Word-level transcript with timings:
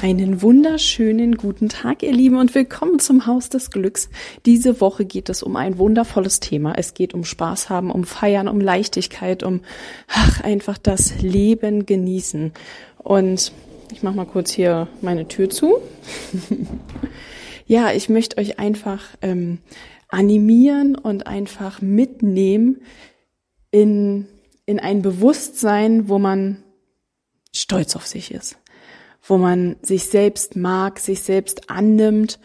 Einen 0.00 0.42
wunderschönen 0.42 1.36
guten 1.36 1.68
Tag, 1.68 2.04
ihr 2.04 2.12
Lieben, 2.12 2.36
und 2.36 2.54
willkommen 2.54 3.00
zum 3.00 3.26
Haus 3.26 3.48
des 3.48 3.72
Glücks. 3.72 4.10
Diese 4.46 4.80
Woche 4.80 5.04
geht 5.04 5.28
es 5.28 5.42
um 5.42 5.56
ein 5.56 5.76
wundervolles 5.76 6.38
Thema. 6.38 6.74
Es 6.76 6.94
geht 6.94 7.14
um 7.14 7.24
Spaß 7.24 7.68
haben, 7.68 7.90
um 7.90 8.04
Feiern, 8.04 8.46
um 8.46 8.60
Leichtigkeit, 8.60 9.42
um 9.42 9.60
ach, 10.06 10.40
einfach 10.44 10.78
das 10.78 11.20
Leben 11.20 11.84
genießen. 11.84 12.52
Und 12.98 13.50
ich 13.92 14.04
mache 14.04 14.14
mal 14.14 14.24
kurz 14.24 14.52
hier 14.52 14.86
meine 15.00 15.26
Tür 15.26 15.50
zu. 15.50 15.78
ja, 17.66 17.90
ich 17.90 18.08
möchte 18.08 18.38
euch 18.38 18.60
einfach 18.60 19.02
ähm, 19.20 19.58
animieren 20.06 20.94
und 20.94 21.26
einfach 21.26 21.82
mitnehmen 21.82 22.82
in, 23.72 24.28
in 24.64 24.78
ein 24.78 25.02
Bewusstsein, 25.02 26.08
wo 26.08 26.20
man 26.20 26.62
stolz 27.52 27.96
auf 27.96 28.06
sich 28.06 28.30
ist, 28.30 28.58
wo 29.28 29.38
man 29.38 29.76
sich 29.82 30.04
selbst 30.04 30.56
mag, 30.56 30.98
sich 30.98 31.20
selbst 31.20 31.70
annimmt 31.70 32.38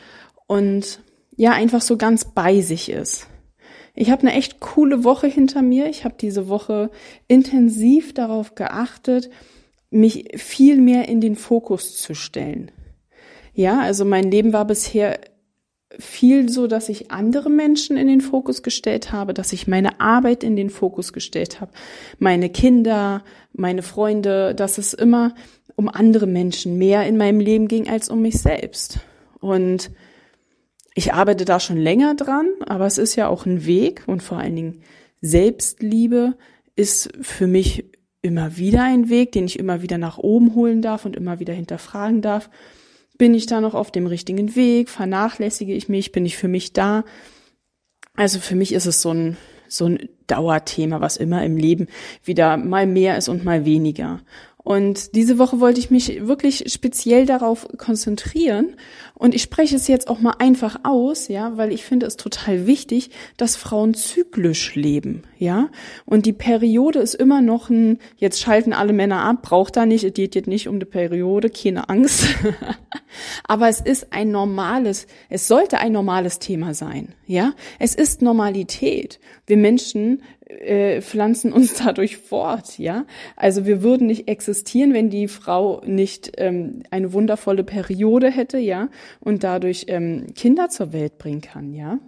und 0.47 1.01
ja, 1.35 1.51
einfach 1.51 1.81
so 1.81 1.97
ganz 1.97 2.25
bei 2.25 2.61
sich 2.61 2.89
ist. 2.89 3.27
Ich 3.95 4.11
habe 4.11 4.21
eine 4.23 4.33
echt 4.33 4.59
coole 4.59 5.03
Woche 5.03 5.27
hinter 5.27 5.61
mir. 5.61 5.87
Ich 5.87 6.03
habe 6.03 6.15
diese 6.19 6.47
Woche 6.47 6.89
intensiv 7.27 8.13
darauf 8.13 8.55
geachtet, 8.55 9.29
mich 9.89 10.31
viel 10.35 10.81
mehr 10.81 11.07
in 11.07 11.21
den 11.21 11.35
Fokus 11.35 11.97
zu 11.97 12.15
stellen. 12.15 12.71
Ja, 13.53 13.81
also 13.81 14.03
mein 14.03 14.31
Leben 14.31 14.51
war 14.51 14.65
bisher 14.65 15.19
viel 15.99 16.49
so, 16.49 16.65
dass 16.65 16.89
ich 16.89 17.11
andere 17.11 17.51
Menschen 17.51 17.97
in 17.97 18.07
den 18.07 18.21
Fokus 18.21 18.63
gestellt 18.63 19.11
habe, 19.11 19.35
dass 19.35 19.53
ich 19.53 19.67
meine 19.67 19.99
Arbeit 19.99 20.43
in 20.43 20.55
den 20.55 20.71
Fokus 20.71 21.13
gestellt 21.13 21.61
habe, 21.61 21.71
meine 22.17 22.49
Kinder, 22.49 23.23
meine 23.53 23.83
Freunde, 23.83 24.55
dass 24.55 24.79
es 24.79 24.93
immer 24.93 25.35
um 25.75 25.89
andere 25.89 26.27
Menschen 26.27 26.77
mehr 26.77 27.07
in 27.07 27.17
meinem 27.17 27.39
Leben 27.39 27.67
ging 27.67 27.89
als 27.89 28.09
um 28.09 28.21
mich 28.21 28.39
selbst. 28.39 28.99
Und 29.39 29.91
ich 30.95 31.13
arbeite 31.13 31.45
da 31.45 31.59
schon 31.59 31.77
länger 31.77 32.15
dran, 32.15 32.47
aber 32.65 32.85
es 32.85 32.97
ist 32.97 33.15
ja 33.15 33.27
auch 33.27 33.45
ein 33.45 33.65
Weg 33.65 34.03
und 34.07 34.21
vor 34.21 34.37
allen 34.37 34.55
Dingen 34.55 34.81
Selbstliebe 35.21 36.35
ist 36.75 37.09
für 37.21 37.47
mich 37.47 37.85
immer 38.21 38.57
wieder 38.57 38.83
ein 38.83 39.09
Weg, 39.09 39.31
den 39.31 39.45
ich 39.45 39.59
immer 39.59 39.81
wieder 39.81 39.97
nach 39.97 40.17
oben 40.17 40.55
holen 40.55 40.81
darf 40.81 41.05
und 41.05 41.15
immer 41.15 41.39
wieder 41.39 41.53
hinterfragen 41.53 42.21
darf. 42.21 42.49
Bin 43.17 43.33
ich 43.33 43.45
da 43.45 43.61
noch 43.61 43.73
auf 43.73 43.91
dem 43.91 44.07
richtigen 44.07 44.55
Weg? 44.55 44.89
Vernachlässige 44.89 45.73
ich 45.73 45.89
mich? 45.89 46.11
Bin 46.11 46.25
ich 46.25 46.37
für 46.37 46.47
mich 46.47 46.73
da? 46.73 47.03
Also 48.15 48.39
für 48.39 48.55
mich 48.55 48.73
ist 48.73 48.85
es 48.85 49.01
so 49.01 49.11
ein, 49.11 49.37
so 49.67 49.85
ein 49.85 50.09
Dauerthema, 50.27 51.01
was 51.01 51.17
immer 51.17 51.43
im 51.43 51.57
Leben 51.57 51.87
wieder 52.23 52.57
mal 52.57 52.87
mehr 52.87 53.17
ist 53.17 53.27
und 53.27 53.43
mal 53.43 53.65
weniger. 53.65 54.21
Und 54.63 55.13
diese 55.15 55.37
Woche 55.39 55.59
wollte 55.59 55.79
ich 55.81 55.91
mich 55.91 56.25
wirklich 56.25 56.71
speziell 56.71 57.25
darauf 57.25 57.67
konzentrieren. 57.77 58.75
Und 59.13 59.35
ich 59.35 59.41
spreche 59.41 59.75
es 59.75 59.89
jetzt 59.89 60.07
auch 60.07 60.19
mal 60.19 60.35
einfach 60.39 60.79
aus, 60.83 61.27
ja, 61.27 61.57
weil 61.57 61.73
ich 61.73 61.83
finde 61.83 62.05
es 62.05 62.15
total 62.15 62.65
wichtig, 62.65 63.09
dass 63.35 63.57
Frauen 63.57 63.93
zyklisch 63.93 64.75
leben, 64.75 65.23
ja. 65.37 65.69
Und 66.05 66.25
die 66.25 66.33
Periode 66.33 66.99
ist 66.99 67.13
immer 67.13 67.41
noch 67.41 67.69
ein, 67.69 67.99
jetzt 68.17 68.41
schalten 68.41 68.73
alle 68.73 68.93
Männer 68.93 69.23
ab, 69.23 69.41
braucht 69.41 69.75
da 69.75 69.85
nicht, 69.85 70.03
es 70.05 70.13
geht 70.13 70.33
jetzt 70.33 70.47
nicht 70.47 70.67
um 70.67 70.79
die 70.79 70.85
Periode, 70.85 71.49
keine 71.49 71.89
Angst. 71.89 72.25
Aber 73.47 73.67
es 73.67 73.81
ist 73.81 74.13
ein 74.13 74.31
normales, 74.31 75.07
es 75.29 75.47
sollte 75.47 75.79
ein 75.79 75.91
normales 75.91 76.39
Thema 76.39 76.73
sein, 76.73 77.13
ja. 77.27 77.53
Es 77.79 77.95
ist 77.95 78.21
Normalität. 78.21 79.19
Wir 79.45 79.57
Menschen 79.57 80.21
äh, 80.59 81.01
pflanzen 81.01 81.53
uns 81.53 81.73
dadurch 81.83 82.17
fort, 82.17 82.77
ja. 82.77 83.05
Also 83.35 83.65
wir 83.65 83.83
würden 83.83 84.07
nicht 84.07 84.27
existieren, 84.27 84.93
wenn 84.93 85.09
die 85.09 85.27
Frau 85.27 85.81
nicht 85.85 86.31
ähm, 86.37 86.83
eine 86.91 87.13
wundervolle 87.13 87.63
Periode 87.63 88.29
hätte, 88.29 88.57
ja, 88.57 88.89
und 89.19 89.43
dadurch 89.43 89.85
ähm, 89.87 90.27
Kinder 90.35 90.69
zur 90.69 90.93
Welt 90.93 91.17
bringen 91.17 91.41
kann, 91.41 91.73
ja. 91.73 91.99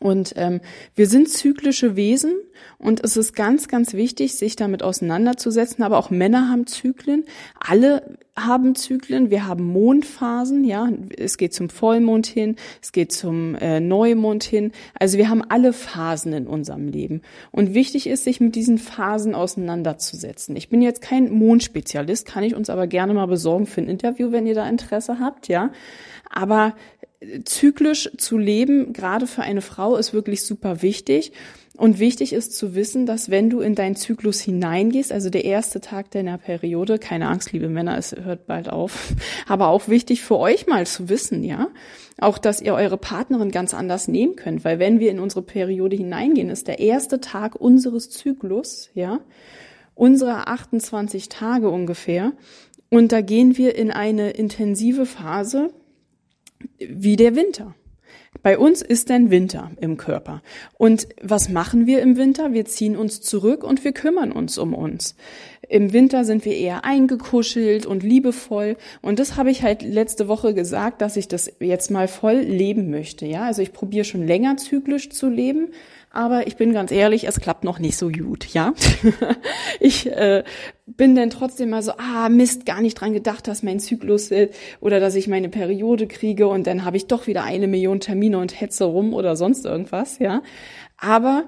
Und 0.00 0.34
ähm, 0.36 0.60
wir 0.94 1.08
sind 1.08 1.28
zyklische 1.28 1.96
Wesen 1.96 2.34
und 2.78 3.02
es 3.02 3.16
ist 3.16 3.34
ganz, 3.34 3.66
ganz 3.66 3.94
wichtig, 3.94 4.36
sich 4.36 4.54
damit 4.54 4.82
auseinanderzusetzen. 4.82 5.82
Aber 5.82 5.98
auch 5.98 6.10
Männer 6.10 6.48
haben 6.48 6.66
Zyklen. 6.68 7.24
Alle 7.58 8.18
haben 8.46 8.74
Zyklen. 8.74 9.30
Wir 9.30 9.46
haben 9.46 9.64
Mondphasen, 9.64 10.64
ja. 10.64 10.88
Es 11.16 11.36
geht 11.36 11.54
zum 11.54 11.68
Vollmond 11.68 12.26
hin, 12.26 12.56
es 12.82 12.92
geht 12.92 13.12
zum 13.12 13.54
äh, 13.56 13.80
Neumond 13.80 14.44
hin. 14.44 14.72
Also 14.98 15.18
wir 15.18 15.28
haben 15.28 15.42
alle 15.48 15.72
Phasen 15.72 16.32
in 16.32 16.46
unserem 16.46 16.88
Leben. 16.88 17.22
Und 17.50 17.74
wichtig 17.74 18.06
ist, 18.06 18.24
sich 18.24 18.40
mit 18.40 18.54
diesen 18.54 18.78
Phasen 18.78 19.34
auseinanderzusetzen. 19.34 20.56
Ich 20.56 20.68
bin 20.68 20.82
jetzt 20.82 21.02
kein 21.02 21.30
Mondspezialist, 21.30 22.26
kann 22.26 22.44
ich 22.44 22.54
uns 22.54 22.70
aber 22.70 22.86
gerne 22.86 23.14
mal 23.14 23.26
besorgen 23.26 23.66
für 23.66 23.80
ein 23.80 23.88
Interview, 23.88 24.32
wenn 24.32 24.46
ihr 24.46 24.54
da 24.54 24.68
Interesse 24.68 25.18
habt, 25.20 25.48
ja. 25.48 25.70
Aber 26.30 26.74
zyklisch 27.44 28.10
zu 28.16 28.38
leben, 28.38 28.92
gerade 28.92 29.26
für 29.26 29.42
eine 29.42 29.60
Frau, 29.60 29.96
ist 29.96 30.12
wirklich 30.12 30.42
super 30.42 30.82
wichtig. 30.82 31.32
Und 31.78 32.00
wichtig 32.00 32.32
ist 32.32 32.56
zu 32.56 32.74
wissen, 32.74 33.06
dass 33.06 33.30
wenn 33.30 33.50
du 33.50 33.60
in 33.60 33.76
deinen 33.76 33.94
Zyklus 33.94 34.40
hineingehst, 34.40 35.12
also 35.12 35.30
der 35.30 35.44
erste 35.44 35.80
Tag 35.80 36.10
deiner 36.10 36.36
Periode, 36.36 36.98
keine 36.98 37.28
Angst, 37.28 37.52
liebe 37.52 37.68
Männer, 37.68 37.96
es 37.96 38.16
hört 38.16 38.48
bald 38.48 38.68
auf, 38.68 39.14
aber 39.46 39.68
auch 39.68 39.86
wichtig 39.86 40.22
für 40.22 40.38
euch 40.38 40.66
mal 40.66 40.88
zu 40.88 41.08
wissen, 41.08 41.44
ja, 41.44 41.68
auch, 42.20 42.38
dass 42.38 42.60
ihr 42.60 42.74
eure 42.74 42.96
Partnerin 42.96 43.52
ganz 43.52 43.74
anders 43.74 44.08
nehmen 44.08 44.34
könnt, 44.34 44.64
weil 44.64 44.80
wenn 44.80 44.98
wir 44.98 45.12
in 45.12 45.20
unsere 45.20 45.42
Periode 45.42 45.94
hineingehen, 45.94 46.50
ist 46.50 46.66
der 46.66 46.80
erste 46.80 47.20
Tag 47.20 47.54
unseres 47.54 48.10
Zyklus, 48.10 48.90
ja, 48.94 49.20
unserer 49.94 50.48
28 50.48 51.28
Tage 51.28 51.70
ungefähr, 51.70 52.32
und 52.90 53.12
da 53.12 53.20
gehen 53.20 53.56
wir 53.56 53.76
in 53.76 53.92
eine 53.92 54.30
intensive 54.30 55.06
Phase, 55.06 55.70
wie 56.78 57.14
der 57.14 57.36
Winter. 57.36 57.76
Bei 58.42 58.58
uns 58.58 58.82
ist 58.82 59.10
ein 59.10 59.30
Winter 59.30 59.70
im 59.80 59.96
Körper. 59.96 60.42
Und 60.76 61.08
was 61.22 61.48
machen 61.48 61.86
wir 61.86 62.00
im 62.02 62.16
Winter? 62.16 62.52
Wir 62.52 62.64
ziehen 62.64 62.96
uns 62.96 63.20
zurück 63.20 63.64
und 63.64 63.84
wir 63.84 63.92
kümmern 63.92 64.32
uns 64.32 64.58
um 64.58 64.74
uns. 64.74 65.16
Im 65.68 65.92
Winter 65.92 66.24
sind 66.24 66.44
wir 66.44 66.56
eher 66.56 66.84
eingekuschelt 66.84 67.84
und 67.84 68.02
liebevoll. 68.02 68.76
Und 69.02 69.18
das 69.18 69.36
habe 69.36 69.50
ich 69.50 69.62
halt 69.62 69.82
letzte 69.82 70.28
Woche 70.28 70.54
gesagt, 70.54 71.02
dass 71.02 71.16
ich 71.16 71.28
das 71.28 71.52
jetzt 71.60 71.90
mal 71.90 72.08
voll 72.08 72.36
leben 72.36 72.90
möchte. 72.90 73.26
Ja, 73.26 73.44
also 73.44 73.60
ich 73.60 73.72
probiere 73.72 74.04
schon 74.04 74.26
länger 74.26 74.56
zyklisch 74.56 75.10
zu 75.10 75.28
leben. 75.28 75.68
Aber 76.10 76.46
ich 76.46 76.56
bin 76.56 76.72
ganz 76.72 76.90
ehrlich, 76.90 77.28
es 77.28 77.38
klappt 77.38 77.64
noch 77.64 77.78
nicht 77.78 77.96
so 77.96 78.08
gut, 78.08 78.46
ja. 78.46 78.72
ich 79.80 80.10
äh, 80.10 80.42
bin 80.86 81.14
dann 81.14 81.30
trotzdem 81.30 81.70
mal 81.70 81.82
so, 81.82 81.92
ah, 81.98 82.28
Mist, 82.28 82.64
gar 82.64 82.80
nicht 82.80 82.94
dran 82.94 83.12
gedacht, 83.12 83.46
dass 83.46 83.62
mein 83.62 83.78
Zyklus 83.78 84.30
äh, 84.30 84.48
oder 84.80 85.00
dass 85.00 85.14
ich 85.14 85.28
meine 85.28 85.50
Periode 85.50 86.06
kriege 86.06 86.48
und 86.48 86.66
dann 86.66 86.84
habe 86.84 86.96
ich 86.96 87.06
doch 87.06 87.26
wieder 87.26 87.44
eine 87.44 87.68
Million 87.68 88.00
Termine 88.00 88.38
und 88.38 88.58
hetze 88.58 88.84
rum 88.84 89.12
oder 89.12 89.36
sonst 89.36 89.66
irgendwas, 89.66 90.18
ja. 90.18 90.42
Aber 90.96 91.44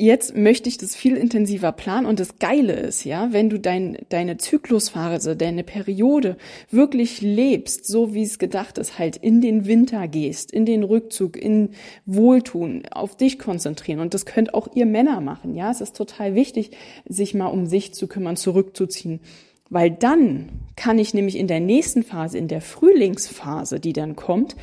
Jetzt 0.00 0.34
möchte 0.34 0.70
ich 0.70 0.78
das 0.78 0.96
viel 0.96 1.14
intensiver 1.14 1.72
planen. 1.72 2.06
Und 2.06 2.20
das 2.20 2.38
Geile 2.38 2.72
ist, 2.72 3.04
ja, 3.04 3.34
wenn 3.34 3.50
du 3.50 3.60
dein, 3.60 3.98
deine 4.08 4.38
Zyklusphase, 4.38 5.36
deine 5.36 5.62
Periode 5.62 6.38
wirklich 6.70 7.20
lebst, 7.20 7.86
so 7.86 8.14
wie 8.14 8.22
es 8.22 8.38
gedacht 8.38 8.78
ist, 8.78 8.98
halt 8.98 9.18
in 9.18 9.42
den 9.42 9.66
Winter 9.66 10.08
gehst, 10.08 10.52
in 10.52 10.64
den 10.64 10.84
Rückzug, 10.84 11.36
in 11.36 11.72
Wohltun, 12.06 12.84
auf 12.90 13.14
dich 13.14 13.38
konzentrieren. 13.38 14.00
Und 14.00 14.14
das 14.14 14.24
könnt 14.24 14.54
auch 14.54 14.68
ihr 14.74 14.86
Männer 14.86 15.20
machen, 15.20 15.54
ja, 15.54 15.70
es 15.70 15.82
ist 15.82 15.96
total 15.96 16.34
wichtig, 16.34 16.70
sich 17.06 17.34
mal 17.34 17.48
um 17.48 17.66
sich 17.66 17.92
zu 17.92 18.06
kümmern, 18.06 18.36
zurückzuziehen, 18.36 19.20
weil 19.68 19.90
dann 19.90 20.48
kann 20.76 20.98
ich 20.98 21.12
nämlich 21.12 21.36
in 21.36 21.46
der 21.46 21.60
nächsten 21.60 22.04
Phase, 22.04 22.38
in 22.38 22.48
der 22.48 22.62
Frühlingsphase, 22.62 23.80
die 23.80 23.92
dann 23.92 24.16
kommt, 24.16 24.56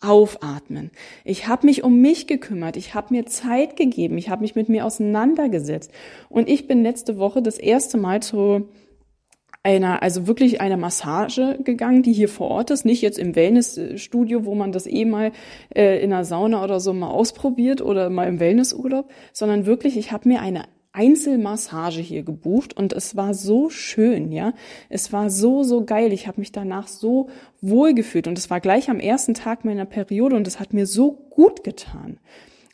aufatmen. 0.00 0.90
Ich 1.24 1.48
habe 1.48 1.66
mich 1.66 1.82
um 1.82 2.00
mich 2.00 2.26
gekümmert, 2.26 2.76
ich 2.76 2.94
habe 2.94 3.14
mir 3.14 3.26
Zeit 3.26 3.76
gegeben, 3.76 4.16
ich 4.18 4.30
habe 4.30 4.42
mich 4.42 4.54
mit 4.54 4.68
mir 4.68 4.86
auseinandergesetzt. 4.86 5.90
Und 6.28 6.48
ich 6.48 6.68
bin 6.68 6.82
letzte 6.82 7.18
Woche 7.18 7.42
das 7.42 7.58
erste 7.58 7.98
Mal 7.98 8.22
zu 8.22 8.68
einer, 9.64 10.02
also 10.02 10.26
wirklich 10.26 10.60
einer 10.60 10.76
Massage 10.76 11.58
gegangen, 11.62 12.02
die 12.02 12.12
hier 12.12 12.28
vor 12.28 12.48
Ort 12.48 12.70
ist, 12.70 12.84
nicht 12.84 13.02
jetzt 13.02 13.18
im 13.18 13.34
Wellnessstudio, 13.34 14.44
wo 14.44 14.54
man 14.54 14.72
das 14.72 14.86
eh 14.86 15.04
mal 15.04 15.32
äh, 15.74 16.02
in 16.02 16.12
einer 16.12 16.24
Sauna 16.24 16.62
oder 16.62 16.78
so 16.80 16.92
mal 16.92 17.10
ausprobiert 17.10 17.82
oder 17.82 18.08
mal 18.08 18.28
im 18.28 18.40
Wellnessurlaub, 18.40 19.10
sondern 19.32 19.66
wirklich, 19.66 19.96
ich 19.96 20.12
habe 20.12 20.28
mir 20.28 20.40
eine 20.40 20.64
Einzelmassage 20.92 22.00
hier 22.00 22.22
gebucht 22.22 22.76
und 22.76 22.92
es 22.92 23.16
war 23.16 23.34
so 23.34 23.70
schön, 23.70 24.32
ja. 24.32 24.52
Es 24.88 25.12
war 25.12 25.30
so, 25.30 25.62
so 25.62 25.84
geil. 25.84 26.12
Ich 26.12 26.26
habe 26.26 26.40
mich 26.40 26.50
danach 26.50 26.88
so 26.88 27.28
wohl 27.60 27.94
gefühlt 27.94 28.26
und 28.26 28.38
es 28.38 28.50
war 28.50 28.60
gleich 28.60 28.90
am 28.90 29.00
ersten 29.00 29.34
Tag 29.34 29.64
meiner 29.64 29.84
Periode 29.84 30.36
und 30.36 30.46
es 30.46 30.58
hat 30.60 30.72
mir 30.72 30.86
so 30.86 31.12
gut 31.12 31.62
getan 31.62 32.18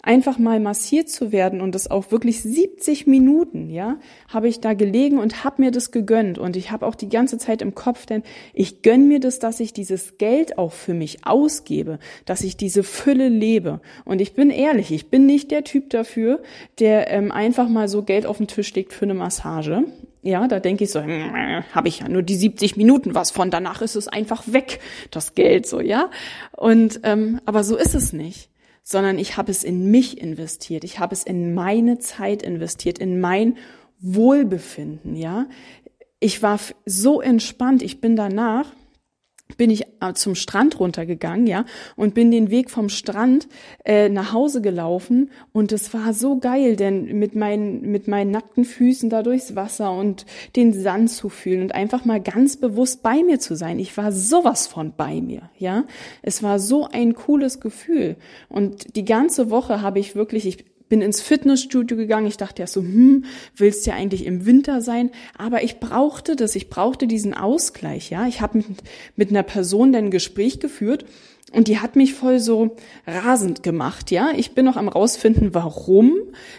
einfach 0.05 0.39
mal 0.39 0.61
massiert 0.61 1.09
zu 1.09 1.33
werden 1.33 1.61
und 1.61 1.75
das 1.75 1.91
auch 1.91 2.11
wirklich 2.11 2.43
70 2.43 3.07
Minuten, 3.07 3.71
ja, 3.71 3.97
habe 4.29 4.49
ich 4.49 4.61
da 4.61 4.75
gelegen 4.75 5.19
und 5.19 5.45
habe 5.45 5.63
mir 5.63 5.71
das 5.71 5.91
gegönnt 5.91 6.39
und 6.39 6.57
ich 6.57 6.71
habe 6.71 6.87
auch 6.87 6.95
die 6.95 7.09
ganze 7.09 7.39
Zeit 7.39 7.63
im 7.63 7.75
Kopf, 7.75 8.05
denn 8.05 8.23
ich 8.53 8.83
gönn 8.83 9.09
mir 9.09 9.19
das, 9.19 9.39
dass 9.39 9.61
ich 9.61 9.73
dieses 9.73 10.19
Geld 10.19 10.59
auch 10.59 10.73
für 10.73 10.93
mich 10.93 11.27
ausgebe, 11.27 11.99
dass 12.27 12.43
ich 12.43 12.57
diese 12.57 12.83
Fülle 12.83 13.29
lebe 13.29 13.81
und 14.05 14.21
ich 14.21 14.35
bin 14.35 14.51
ehrlich, 14.51 14.93
ich 14.93 15.09
bin 15.09 15.25
nicht 15.25 15.51
der 15.51 15.65
Typ 15.65 15.89
dafür, 15.91 16.43
der 16.79 17.11
ähm, 17.11 17.33
einfach 17.33 17.69
mal 17.69 17.89
so 17.89 18.03
Geld 18.03 18.27
auf 18.27 18.37
den 18.37 18.47
Tisch 18.47 18.75
legt 18.75 18.93
für 18.93 19.07
eine 19.07 19.15
Massage. 19.15 19.85
Ja, 20.23 20.49
da 20.49 20.59
denke 20.59 20.85
ich 20.85 20.91
so, 20.91 21.03
habe 21.03 21.89
ich 21.89 22.01
ja 22.01 22.09
nur 22.09 22.23
die 22.23 22.37
70 22.37 22.79
Minuten 22.79 23.15
was 23.15 23.31
von, 23.31 23.51
danach 23.51 23.83
ist 23.83 23.95
es 23.95 24.09
einfach 24.09 24.43
weg, 24.47 24.81
das 25.11 25.35
Geld 25.35 25.67
so, 25.67 25.81
ja. 25.81 26.11
Und 26.53 27.01
ähm, 27.03 27.41
aber 27.45 27.63
so 27.63 27.77
ist 27.77 27.95
es 27.95 28.15
nicht 28.15 28.49
sondern 28.85 29.19
ich 29.19 29.37
habe 29.37 29.51
es 29.51 29.65
in 29.65 29.91
mich 29.91 30.21
investiert. 30.21 30.85
Ich 30.85 31.01
habe 31.01 31.15
es 31.15 31.25
in 31.25 31.55
meine 31.55 31.99
Zeit 31.99 32.43
investiert, 32.43 32.99
in 32.99 33.19
mein 33.19 33.57
Wohlbefinden, 33.99 35.17
ja. 35.17 35.47
Ich 36.21 36.43
war 36.43 36.61
so 36.85 37.21
entspannt. 37.21 37.83
Ich 37.83 38.01
bin 38.01 38.15
danach 38.15 38.71
bin 39.57 39.71
ich 39.71 39.85
äh, 40.01 40.15
zum 40.15 40.35
Strand 40.35 40.81
runtergegangen, 40.81 41.47
ja, 41.47 41.65
und 41.97 42.15
bin 42.15 42.31
den 42.31 42.51
Weg 42.51 42.71
vom 42.71 42.89
Strand 42.89 43.49
äh, 43.85 44.09
nach 44.09 44.33
Hause 44.33 44.61
gelaufen 44.63 45.31
und 45.53 45.73
es 45.73 45.93
war 45.95 46.13
so 46.15 46.39
geil, 46.39 46.77
denn 46.77 47.19
mit 47.19 47.35
meinen 47.35 47.83
mit 47.91 48.09
meinen 48.09 48.31
nackten 48.31 48.65
Füßen 48.65 49.11
da 49.11 49.23
durchs 49.23 49.55
Wasser 49.55 49.93
und 49.93 50.27
den 50.57 50.73
Sand 50.73 51.11
zu 51.11 51.29
fühlen 51.29 51.63
und 51.63 51.75
einfach 51.75 52.05
mal 52.05 52.21
ganz 52.21 52.57
bewusst 52.57 53.03
bei 53.03 53.23
mir 53.23 53.39
zu 53.39 53.55
sein. 53.55 53.79
Ich 53.79 53.97
war 53.97 54.13
sowas 54.13 54.67
von 54.67 54.95
bei 54.97 55.21
mir, 55.21 55.51
ja. 55.59 55.85
Es 56.23 56.43
war 56.43 56.59
so 56.59 56.89
ein 56.91 57.15
cooles 57.15 57.61
Gefühl 57.61 58.17
und 58.49 58.97
die 58.97 59.05
ganze 59.05 59.51
Woche 59.51 59.83
habe 59.83 59.99
ich 59.99 60.17
wirklich 60.17 60.47
ich 60.47 60.74
bin 60.89 61.03
ins 61.03 61.21
Fitnessstudio 61.21 61.97
gegangen. 61.97 62.27
Ich 62.27 62.37
dachte 62.37 62.63
ja 62.63 62.67
so, 62.67 62.81
hm, 62.81 63.25
willst 63.57 63.87
ja 63.87 63.95
eigentlich 63.95 64.27
im 64.27 64.47
Winter 64.47 64.81
sein? 64.81 65.11
Aber 65.37 65.63
ich 65.63 65.81
brauchte 65.81 66.37
das. 66.37 66.55
Ich 66.57 66.69
brauchte 66.69 67.07
diesen 67.07 67.35
Ausgleich. 67.35 68.11
Ja, 68.11 68.27
ich 68.27 68.41
habe 68.41 68.59
mit, 68.59 68.67
mit 69.17 69.31
einer 69.31 69.43
Person 69.43 69.93
dann 69.93 70.07
ein 70.07 70.11
Gespräch 70.11 70.61
geführt 70.61 71.05
und 71.53 71.69
die 71.69 71.79
hat 71.79 71.97
mich 71.97 72.15
voll 72.15 72.41
so 72.41 72.77
rasend 73.07 73.63
gemacht. 73.63 74.11
Ja, 74.11 74.31
ich 74.37 74.53
bin 74.53 74.65
noch 74.65 74.77
am 74.77 74.89
rausfinden, 74.89 75.55
warum. 75.55 76.15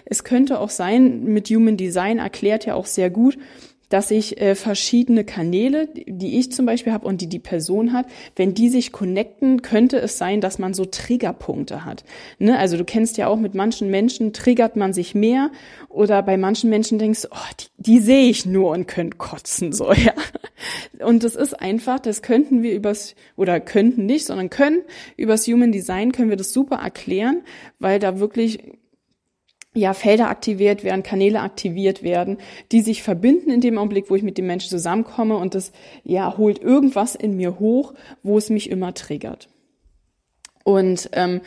Es 0.05 0.23
könnte 0.23 0.59
auch 0.59 0.69
sein, 0.69 1.25
mit 1.25 1.49
Human 1.49 1.77
Design 1.77 2.19
erklärt 2.19 2.65
ja 2.65 2.75
auch 2.75 2.85
sehr 2.85 3.09
gut, 3.09 3.37
dass 3.89 4.11
ich 4.11 4.41
äh, 4.41 4.55
verschiedene 4.55 5.23
Kanäle, 5.23 5.87
die 5.93 6.37
ich 6.39 6.51
zum 6.51 6.65
Beispiel 6.65 6.93
habe 6.93 7.07
und 7.07 7.21
die 7.21 7.27
die 7.27 7.39
Person 7.39 7.93
hat, 7.93 8.07
wenn 8.35 8.53
die 8.53 8.69
sich 8.69 8.91
connecten, 8.91 9.61
könnte 9.61 9.97
es 9.97 10.17
sein, 10.17 10.41
dass 10.41 10.59
man 10.59 10.73
so 10.73 10.85
Triggerpunkte 10.85 11.85
hat. 11.85 12.03
Ne? 12.39 12.57
Also 12.57 12.77
du 12.77 12.85
kennst 12.85 13.17
ja 13.17 13.27
auch, 13.27 13.37
mit 13.37 13.53
manchen 13.53 13.89
Menschen 13.89 14.33
triggert 14.33 14.75
man 14.75 14.93
sich 14.93 15.15
mehr 15.15 15.51
oder 15.89 16.21
bei 16.23 16.37
manchen 16.37 16.69
Menschen 16.69 16.99
denkst, 16.99 17.27
oh, 17.31 17.53
die, 17.59 17.65
die 17.77 17.99
sehe 17.99 18.29
ich 18.29 18.45
nur 18.45 18.71
und 18.71 18.87
könnt 18.87 19.17
kotzen 19.17 19.71
so, 19.71 19.91
ja. 19.93 20.13
Und 20.99 21.23
das 21.23 21.35
ist 21.35 21.59
einfach, 21.59 21.99
das 21.99 22.21
könnten 22.21 22.63
wir 22.63 22.73
übers 22.73 23.15
oder 23.35 23.59
könnten 23.59 24.05
nicht, 24.05 24.25
sondern 24.25 24.49
können 24.49 24.81
übers 25.17 25.47
Human 25.47 25.71
Design 25.71 26.11
können 26.11 26.29
wir 26.29 26.37
das 26.37 26.53
super 26.53 26.77
erklären, 26.77 27.43
weil 27.79 27.99
da 27.99 28.19
wirklich 28.19 28.59
ja, 29.75 29.93
Felder 29.93 30.29
aktiviert 30.29 30.83
werden, 30.83 31.03
Kanäle 31.03 31.41
aktiviert 31.41 32.01
werden, 32.01 32.37
die 32.71 32.81
sich 32.81 33.03
verbinden 33.03 33.51
in 33.51 33.61
dem 33.61 33.77
Augenblick, 33.77 34.09
wo 34.09 34.15
ich 34.15 34.23
mit 34.23 34.37
dem 34.37 34.47
Menschen 34.47 34.69
zusammenkomme 34.69 35.35
und 35.37 35.53
das, 35.53 35.73
ja, 36.03 36.37
holt 36.37 36.59
irgendwas 36.59 37.13
in 37.13 37.35
mir 37.35 37.59
hoch, 37.59 37.93
wo 38.23 38.37
es 38.37 38.49
mich 38.49 38.69
immer 38.69 38.93
triggert. 38.93 39.49
Und 40.63 41.09
ähm, 41.11 41.41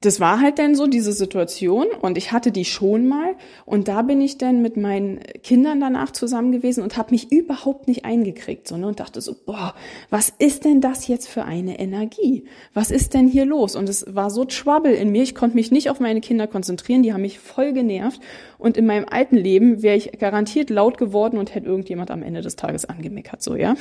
das 0.00 0.20
war 0.20 0.40
halt 0.40 0.60
dann 0.60 0.76
so 0.76 0.86
diese 0.86 1.12
Situation 1.12 1.86
und 2.00 2.16
ich 2.16 2.30
hatte 2.30 2.52
die 2.52 2.64
schon 2.64 3.08
mal 3.08 3.34
und 3.64 3.88
da 3.88 4.02
bin 4.02 4.20
ich 4.20 4.38
dann 4.38 4.62
mit 4.62 4.76
meinen 4.76 5.18
Kindern 5.42 5.80
danach 5.80 6.12
zusammen 6.12 6.52
gewesen 6.52 6.84
und 6.84 6.96
habe 6.96 7.10
mich 7.10 7.32
überhaupt 7.32 7.88
nicht 7.88 8.04
eingekriegt, 8.04 8.68
sondern 8.68 8.90
und 8.90 9.00
dachte 9.00 9.20
so, 9.20 9.34
boah, 9.44 9.74
was 10.08 10.32
ist 10.38 10.64
denn 10.64 10.80
das 10.80 11.08
jetzt 11.08 11.26
für 11.26 11.44
eine 11.44 11.80
Energie? 11.80 12.44
Was 12.74 12.92
ist 12.92 13.12
denn 13.12 13.26
hier 13.26 13.44
los? 13.44 13.74
Und 13.74 13.88
es 13.88 14.14
war 14.14 14.30
so 14.30 14.44
Trouble 14.44 14.92
in 14.92 15.10
mir, 15.10 15.24
ich 15.24 15.34
konnte 15.34 15.56
mich 15.56 15.72
nicht 15.72 15.90
auf 15.90 15.98
meine 15.98 16.20
Kinder 16.20 16.46
konzentrieren, 16.46 17.02
die 17.02 17.12
haben 17.12 17.22
mich 17.22 17.40
voll 17.40 17.72
genervt 17.72 18.20
und 18.56 18.76
in 18.76 18.86
meinem 18.86 19.06
alten 19.10 19.36
Leben 19.36 19.82
wäre 19.82 19.96
ich 19.96 20.12
garantiert 20.20 20.70
laut 20.70 20.96
geworden 20.96 21.38
und 21.38 21.56
hätte 21.56 21.66
irgendjemand 21.66 22.12
am 22.12 22.22
Ende 22.22 22.40
des 22.40 22.54
Tages 22.54 22.84
angemeckert, 22.84 23.42
so, 23.42 23.56
ja. 23.56 23.74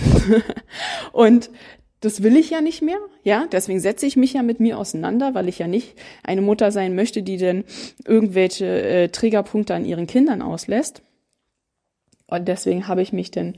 und 1.12 1.52
das 2.00 2.22
will 2.22 2.38
ich 2.38 2.50
ja 2.50 2.62
nicht 2.62 2.82
mehr, 2.82 3.00
ja, 3.24 3.48
deswegen 3.52 3.80
setze 3.80 4.06
ich 4.06 4.16
mich 4.16 4.34
ja 4.34 4.44
mit 4.44 4.60
mir 4.60 4.78
auseinander, 4.78 5.34
weil 5.34 5.50
ich 5.50 5.60
ja 5.60 5.68
nicht 5.68 5.96
eine 6.24 6.42
Mutter 6.42 6.72
sein 6.72 6.96
möchte, 6.96 7.24
die 7.24 7.38
denn 7.38 7.64
irgendwelche 8.06 8.66
äh, 8.66 9.10
Triggerpunkte 9.10 9.74
an 9.74 9.86
ihren 9.86 10.06
Kindern 10.08 10.42
auslässt. 10.42 11.02
Und 12.28 12.48
deswegen 12.48 12.88
habe 12.88 13.02
ich 13.02 13.14
mich 13.14 13.32
dann 13.32 13.56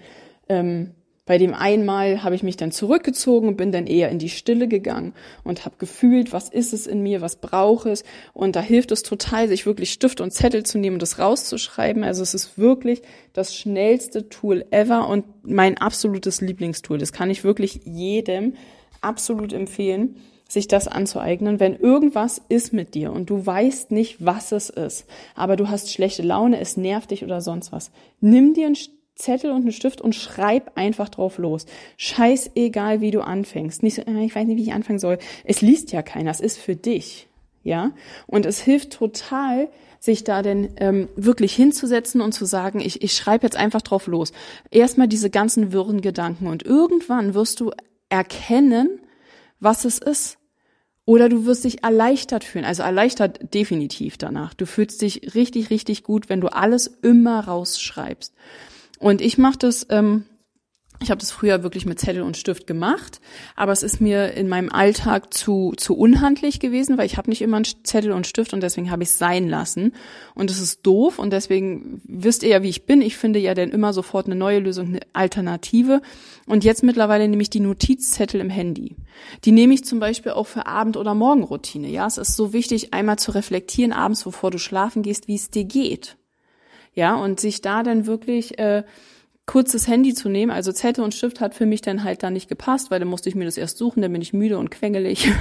ähm, 0.47 0.91
bei 1.30 1.38
dem 1.38 1.54
einmal 1.54 2.24
habe 2.24 2.34
ich 2.34 2.42
mich 2.42 2.58
dann 2.58 2.72
zurückgezogen 2.72 3.50
und 3.50 3.56
bin 3.56 3.72
dann 3.72 3.86
eher 3.86 4.10
in 4.10 4.18
die 4.18 4.30
Stille 4.30 4.68
gegangen 4.68 5.14
und 5.44 5.64
habe 5.64 5.76
gefühlt, 5.78 6.34
was 6.34 6.50
ist 6.50 6.74
es 6.74 6.88
in 6.88 7.04
mir, 7.04 7.22
was 7.22 7.36
brauche 7.36 7.92
es. 7.92 8.04
Und 8.34 8.56
da 8.56 8.62
hilft 8.62 8.92
es 8.92 9.04
total, 9.04 9.48
sich 9.48 9.68
wirklich 9.68 9.92
Stift 9.92 10.22
und 10.22 10.34
Zettel 10.34 10.64
zu 10.64 10.80
nehmen 10.80 10.96
und 10.96 11.04
das 11.04 11.20
rauszuschreiben. 11.20 12.04
Also 12.04 12.24
es 12.24 12.34
ist 12.34 12.58
wirklich 12.58 13.04
das 13.34 13.56
schnellste 13.56 14.28
Tool 14.30 14.66
ever 14.72 15.08
und 15.08 15.24
mein 15.44 15.78
absolutes 15.78 16.42
Lieblingstool. 16.42 16.98
Das 16.98 17.14
kann 17.14 17.30
ich 17.30 17.44
wirklich 17.44 17.82
jedem 17.86 18.56
absolut 19.00 19.54
empfehlen 19.54 20.16
sich 20.52 20.68
das 20.68 20.88
anzueignen, 20.88 21.60
wenn 21.60 21.75
irgendwas 21.75 22.42
ist 22.50 22.74
mit 22.74 22.96
dir 22.96 23.14
und 23.14 23.30
du 23.30 23.46
weißt 23.46 23.92
nicht, 23.92 24.25
was 24.25 24.52
es 24.52 24.72
ist, 24.72 25.06
aber 25.36 25.56
du 25.56 25.70
hast 25.70 25.94
schlechte 25.94 26.24
Laune, 26.24 26.60
es 26.60 26.75
nervt 26.75 27.12
dich 27.12 27.24
oder 27.24 27.40
sonst 27.40 27.72
was. 27.72 27.92
Nimm 28.20 28.56
dir 28.56 28.65
ein 28.65 28.75
Zettel 29.20 29.52
und 29.52 29.62
einen 29.62 29.72
Stift 29.72 30.02
und 30.02 30.16
schreib 30.16 30.72
einfach 30.76 31.10
drauf 31.10 31.38
los. 31.38 31.66
Scheißegal, 31.98 33.02
wie 33.02 33.12
du 33.12 33.22
anfängst. 33.22 33.84
Nicht 33.84 33.96
so, 33.96 34.02
äh, 34.02 34.26
ich 34.26 34.34
weiß 34.34 34.48
nicht, 34.48 34.58
wie 34.58 34.64
ich 34.64 34.74
anfangen 34.74 35.00
soll. 35.00 35.20
Es 35.44 35.62
liest 35.62 35.92
ja 35.92 36.02
keiner, 36.02 36.32
es 36.32 36.40
ist 36.40 36.58
für 36.58 36.76
dich. 36.76 37.28
Ja, 37.62 37.92
und 38.26 38.46
es 38.46 38.62
hilft 38.62 38.94
total, 38.94 39.70
sich 40.00 40.24
da 40.24 40.42
denn 40.42 40.70
ähm, 40.78 41.10
wirklich 41.18 41.54
hinzusetzen 41.54 42.22
und 42.22 42.32
zu 42.32 42.46
sagen, 42.46 42.80
ich, 42.80 43.04
ich 43.04 43.14
schreibe 43.14 43.46
jetzt 43.46 43.58
einfach 43.58 43.82
drauf 43.82 44.08
los. 44.08 44.32
Erstmal 44.72 45.10
diese 45.10 45.30
ganzen 45.30 45.74
wirren 45.74 46.00
Gedanken 46.00 46.48
und 46.48 46.64
irgendwann 46.64 47.34
wirst 47.34 47.60
du 47.60 47.72
erkennen, 48.08 49.02
was 49.60 49.84
es 49.84 50.00
ist. 50.00 50.38
Oder 51.04 51.28
du 51.28 51.46
wirst 51.46 51.66
dich 51.66 51.84
erleichtert 51.84 52.44
fühlen, 52.44 52.66
also 52.66 52.84
erleichtert 52.84 53.54
definitiv 53.54 54.18
danach. 54.18 54.54
Du 54.54 54.66
fühlst 54.66 55.02
dich 55.02 55.36
richtig, 55.36 55.70
richtig 55.70 56.04
gut, 56.04 56.30
wenn 56.30 56.40
du 56.40 56.48
alles 56.48 56.88
immer 57.02 57.42
rausschreibst. 57.46 58.34
Und 59.00 59.22
ich 59.22 59.38
mache 59.38 59.58
das, 59.58 59.88
ähm, 59.89 60.25
ich 61.01 61.10
habe 61.10 61.20
das 61.20 61.32
früher 61.32 61.63
wirklich 61.63 61.86
mit 61.86 62.00
Zettel 62.00 62.22
und 62.22 62.36
Stift 62.36 62.68
gemacht, 62.68 63.22
aber 63.56 63.72
es 63.72 63.84
ist 63.84 64.01
mir 64.01 64.34
in 64.34 64.50
meinem 64.50 64.70
Alltag 64.70 65.34
zu, 65.34 65.74
zu 65.77 65.96
unhandlich 65.96 66.60
gewesen, 66.60 66.98
weil 66.98 67.06
ich 67.06 67.15
habe 67.15 67.29
nicht 67.29 67.41
immer 67.41 67.56
einen 67.56 67.65
Zettel 67.84 68.12
und 68.12 68.27
Stift 68.27 68.53
und 68.53 68.62
deswegen 68.62 68.91
habe 68.91 69.03
ich 69.03 69.10
es 69.10 69.18
sein 69.18 69.48
lassen. 69.48 69.94
Und 70.36 70.51
es 70.51 70.60
ist 70.60 70.86
doof 70.86 71.18
und 71.18 71.32
deswegen 71.32 72.01
wisst 72.06 72.44
ihr 72.44 72.50
ja, 72.50 72.63
wie 72.63 72.70
ich 72.70 72.86
bin. 72.86 73.01
Ich 73.01 73.15
finde 73.15 73.39
ja 73.39 73.53
dann 73.53 73.70
immer 73.70 73.94
sofort 73.94 74.25
eine 74.25 74.36
neue 74.36 74.60
Lösung, 74.60 74.88
eine 74.88 75.00
Alternative. 75.13 76.01
Und 76.46 76.65
jetzt 76.65 76.84
mittlerweile 76.84 77.29
nehme 77.29 77.41
ich 77.41 77.50
die 77.50 77.62
Notizzettel 77.62 78.41
im 78.41 78.50
Handy. 78.50 78.98
Die 79.46 79.53
nehme 79.53 79.74
ich 79.74 79.86
zum 79.86 80.01
Beispiel 80.01 80.34
auch 80.34 80.48
für 80.48 80.65
Abend- 80.65 80.98
oder 80.98 81.15
Morgenroutine. 81.15 81.88
Ja, 81.88 82.08
es 82.08 82.18
ist 82.18 82.36
so 82.36 82.51
wichtig, 82.51 82.94
einmal 82.94 83.18
zu 83.18 83.32
reflektieren 83.32 83.94
abends, 83.94 84.25
bevor 84.25 84.51
du 84.51 84.58
schlafen 84.58 85.01
gehst, 85.01 85.29
wie 85.29 85.36
es 85.36 85.50
dir 85.50 85.63
geht. 85.63 86.19
Ja, 86.93 87.15
und 87.15 87.39
sich 87.39 87.62
da 87.62 87.84
dann 87.84 88.05
wirklich 88.05 88.60
äh, 88.60 88.84
kurzes 89.46 89.88
Handy 89.88 90.13
zu 90.13 90.29
nehmen, 90.29 90.51
also 90.51 90.72
Zettel 90.72 91.03
und 91.03 91.15
Stift 91.15 91.41
hat 91.41 91.55
für 91.55 91.65
mich 91.65 91.81
dann 91.81 92.03
halt 92.03 92.22
da 92.22 92.29
nicht 92.29 92.50
gepasst, 92.50 92.91
weil 92.91 93.00
dann 93.00 93.08
musste 93.08 93.29
ich 93.29 93.36
mir 93.36 93.46
das 93.46 93.58
erst 93.58 93.79
suchen, 93.79 94.01
dann 94.01 94.12
bin 94.12 94.22
ich 94.22 94.31
müde 94.31 94.60
und 94.60 94.69
quengelig, 94.69 95.31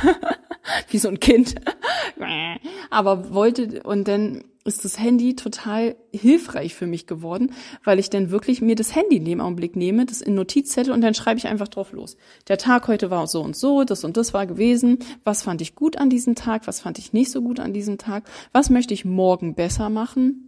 wie 0.89 0.99
so 0.99 1.09
ein 1.09 1.21
Kind. 1.21 1.57
Aber 2.91 3.35
wollte, 3.35 3.83
und 3.83 4.09
dann 4.09 4.45
ist 4.65 4.85
das 4.85 4.99
Handy 4.99 5.37
total 5.37 5.97
hilfreich 6.11 6.75
für 6.75 6.87
mich 6.87 7.07
geworden, 7.07 7.53
weil 7.85 7.99
ich 7.99 8.11
dann 8.11 8.31
wirklich 8.31 8.61
mir 8.61 8.77
das 8.77 8.95
Handy 8.95 9.17
in 9.17 9.25
dem 9.25 9.41
Augenblick 9.43 9.77
nehme, 9.77 10.07
das 10.07 10.23
in 10.23 10.35
Notizzettel 10.35 10.93
und 10.93 11.01
dann 11.01 11.15
schreibe 11.15 11.39
ich 11.39 11.47
einfach 11.47 11.69
drauf 11.69 11.93
los. 11.93 12.17
Der 12.49 12.59
Tag 12.59 12.89
heute 12.89 13.11
war 13.11 13.27
so 13.27 13.43
und 13.43 13.57
so, 13.57 13.85
das 13.85 14.05
und 14.05 14.17
das 14.17 14.33
war 14.33 14.47
gewesen. 14.47 14.99
Was 15.25 15.43
fand 15.43 15.61
ich 15.61 15.75
gut 15.75 15.97
an 15.97 16.11
diesem 16.11 16.35
Tag? 16.35 16.67
Was 16.67 16.81
fand 16.81 16.99
ich 16.99 17.13
nicht 17.13 17.31
so 17.31 17.43
gut 17.43 17.61
an 17.61 17.73
diesem 17.73 17.99
Tag? 17.99 18.25
Was 18.53 18.71
möchte 18.71 18.95
ich 18.95 19.05
morgen 19.05 19.55
besser 19.55 19.91
machen? 19.91 20.48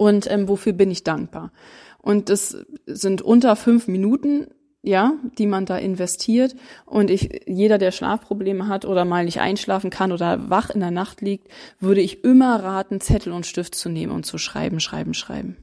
Und 0.00 0.30
ähm, 0.30 0.48
wofür 0.48 0.72
bin 0.72 0.90
ich 0.90 1.04
dankbar. 1.04 1.52
Und 1.98 2.30
das 2.30 2.56
sind 2.86 3.20
unter 3.20 3.54
fünf 3.54 3.86
Minuten, 3.86 4.46
ja, 4.80 5.12
die 5.36 5.46
man 5.46 5.66
da 5.66 5.76
investiert. 5.76 6.56
Und 6.86 7.10
ich, 7.10 7.42
jeder, 7.46 7.76
der 7.76 7.92
Schlafprobleme 7.92 8.66
hat 8.66 8.86
oder 8.86 9.04
mal 9.04 9.26
nicht 9.26 9.40
einschlafen 9.40 9.90
kann 9.90 10.10
oder 10.10 10.48
wach 10.48 10.70
in 10.70 10.80
der 10.80 10.90
Nacht 10.90 11.20
liegt, 11.20 11.48
würde 11.80 12.00
ich 12.00 12.24
immer 12.24 12.62
raten, 12.62 13.02
Zettel 13.02 13.34
und 13.34 13.44
Stift 13.44 13.74
zu 13.74 13.90
nehmen 13.90 14.12
und 14.12 14.24
zu 14.24 14.38
schreiben, 14.38 14.80
schreiben, 14.80 15.12
schreiben. 15.12 15.58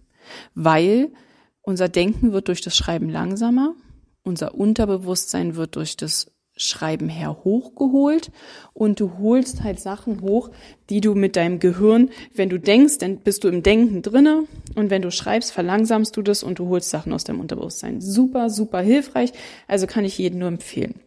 Weil 0.53 1.11
unser 1.63 1.89
Denken 1.89 2.31
wird 2.31 2.47
durch 2.47 2.61
das 2.61 2.77
Schreiben 2.77 3.09
langsamer, 3.09 3.73
unser 4.21 4.53
Unterbewusstsein 4.53 5.55
wird 5.55 5.77
durch 5.77 5.97
das 5.97 6.36
Schreiben 6.57 7.09
her 7.09 7.37
hochgeholt 7.43 8.31
und 8.73 8.99
du 8.99 9.17
holst 9.19 9.63
halt 9.63 9.79
Sachen 9.79 10.21
hoch, 10.21 10.49
die 10.89 11.01
du 11.01 11.15
mit 11.15 11.35
deinem 11.35 11.59
Gehirn, 11.59 12.09
wenn 12.33 12.49
du 12.49 12.59
denkst, 12.59 12.97
dann 12.99 13.17
bist 13.17 13.43
du 13.43 13.47
im 13.47 13.63
Denken 13.63 14.01
drinne 14.01 14.43
und 14.75 14.89
wenn 14.89 15.01
du 15.01 15.11
schreibst, 15.11 15.51
verlangsamst 15.51 16.17
du 16.17 16.21
das 16.21 16.43
und 16.43 16.59
du 16.59 16.67
holst 16.67 16.89
Sachen 16.89 17.13
aus 17.13 17.23
deinem 17.23 17.39
Unterbewusstsein. 17.39 18.01
Super, 18.01 18.49
super 18.49 18.81
hilfreich, 18.81 19.31
also 19.67 19.87
kann 19.87 20.05
ich 20.05 20.17
jedem 20.17 20.39
nur 20.39 20.49
empfehlen. 20.49 20.99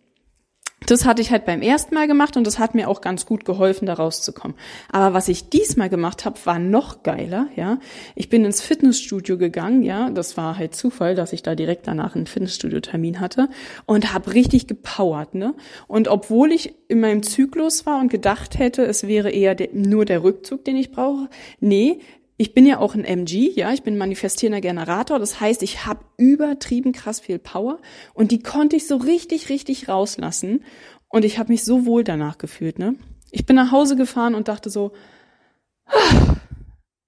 Das 0.86 1.04
hatte 1.04 1.20
ich 1.20 1.30
halt 1.30 1.44
beim 1.44 1.60
ersten 1.60 1.94
Mal 1.94 2.06
gemacht 2.06 2.36
und 2.36 2.46
das 2.46 2.58
hat 2.58 2.74
mir 2.74 2.88
auch 2.88 3.02
ganz 3.02 3.26
gut 3.26 3.44
geholfen, 3.44 3.84
da 3.84 3.94
rauszukommen. 3.94 4.56
Aber 4.90 5.14
was 5.14 5.28
ich 5.28 5.50
diesmal 5.50 5.90
gemacht 5.90 6.24
habe, 6.24 6.38
war 6.44 6.58
noch 6.58 7.02
geiler, 7.02 7.48
ja. 7.54 7.78
Ich 8.14 8.30
bin 8.30 8.44
ins 8.44 8.62
Fitnessstudio 8.62 9.36
gegangen, 9.36 9.82
ja. 9.82 10.10
Das 10.10 10.36
war 10.38 10.56
halt 10.56 10.74
Zufall, 10.74 11.14
dass 11.14 11.34
ich 11.34 11.42
da 11.42 11.54
direkt 11.54 11.86
danach 11.86 12.16
einen 12.16 12.26
Fitnessstudio-Termin 12.26 13.20
hatte 13.20 13.50
und 13.84 14.14
habe 14.14 14.32
richtig 14.32 14.66
gepowert, 14.68 15.34
ne. 15.34 15.54
Und 15.86 16.08
obwohl 16.08 16.50
ich 16.50 16.74
in 16.88 17.00
meinem 17.00 17.22
Zyklus 17.22 17.84
war 17.84 18.00
und 18.00 18.10
gedacht 18.10 18.58
hätte, 18.58 18.82
es 18.82 19.06
wäre 19.06 19.30
eher 19.30 19.54
der, 19.54 19.68
nur 19.72 20.06
der 20.06 20.22
Rückzug, 20.22 20.64
den 20.64 20.76
ich 20.76 20.90
brauche, 20.90 21.28
nee, 21.60 22.00
ich 22.40 22.54
bin 22.54 22.64
ja 22.64 22.78
auch 22.78 22.94
ein 22.94 23.04
MG, 23.04 23.52
ja, 23.54 23.70
ich 23.70 23.82
bin 23.82 23.98
manifestierender 23.98 24.62
Generator. 24.62 25.18
Das 25.18 25.40
heißt, 25.40 25.62
ich 25.62 25.84
habe 25.84 26.06
übertrieben 26.16 26.92
krass 26.92 27.20
viel 27.20 27.38
Power 27.38 27.80
und 28.14 28.30
die 28.30 28.42
konnte 28.42 28.76
ich 28.76 28.86
so 28.86 28.96
richtig, 28.96 29.50
richtig 29.50 29.90
rauslassen. 29.90 30.64
Und 31.10 31.26
ich 31.26 31.38
habe 31.38 31.52
mich 31.52 31.64
so 31.64 31.84
wohl 31.84 32.02
danach 32.02 32.38
gefühlt, 32.38 32.78
ne? 32.78 32.94
Ich 33.30 33.44
bin 33.44 33.56
nach 33.56 33.72
Hause 33.72 33.94
gefahren 33.94 34.34
und 34.34 34.48
dachte 34.48 34.70
so, 34.70 34.92
ah, 35.84 36.36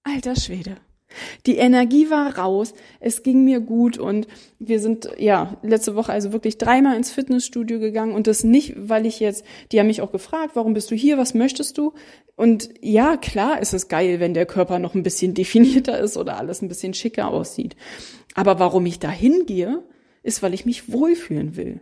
alter 0.03 0.37
Schwede, 0.37 0.77
die 1.47 1.57
Energie 1.57 2.11
war 2.11 2.39
raus, 2.39 2.75
es 3.01 3.23
ging 3.23 3.45
mir 3.45 3.61
gut 3.61 3.99
und 3.99 4.27
wir 4.59 4.81
sind 4.81 5.09
ja 5.19 5.57
letzte 5.63 5.95
Woche 5.95 6.13
also 6.13 6.33
wirklich 6.33 6.59
dreimal 6.59 6.97
ins 6.97 7.11
Fitnessstudio 7.11 7.79
gegangen 7.79 8.15
und 8.15 8.27
das 8.27 8.45
nicht, 8.45 8.75
weil 8.77 9.07
ich 9.07 9.21
jetzt, 9.21 9.45
die 9.71 9.81
haben 9.81 9.87
mich 9.87 10.03
auch 10.03 10.13
gefragt, 10.13 10.53
warum 10.55 10.75
bist 10.75 10.91
du 10.91 10.95
hier, 10.95 11.19
was 11.19 11.35
möchtest 11.35 11.79
du? 11.79 11.93
Und 12.37 12.71
ja, 12.81 13.17
klar 13.17 13.61
ist 13.61 13.75
es 13.75 13.89
geil, 13.89 14.21
wenn 14.21 14.35
der 14.35 14.47
Körper 14.47 14.79
noch 14.79 14.95
ein 14.95 15.03
bisschen 15.03 15.35
definierter 15.35 15.99
ist 15.99 16.17
oder 16.17 16.39
alles 16.39 16.63
ein 16.63 16.69
bisschen 16.69 16.95
schicker 16.95 17.29
aussieht. 17.29 17.77
Aber 18.35 18.59
warum 18.59 18.87
ich 18.87 18.99
da 18.99 19.11
hingehe, 19.11 19.83
ist, 20.23 20.43
weil 20.43 20.55
ich 20.55 20.65
mich 20.65 20.93
wohlfühlen 20.93 21.57
will. 21.57 21.81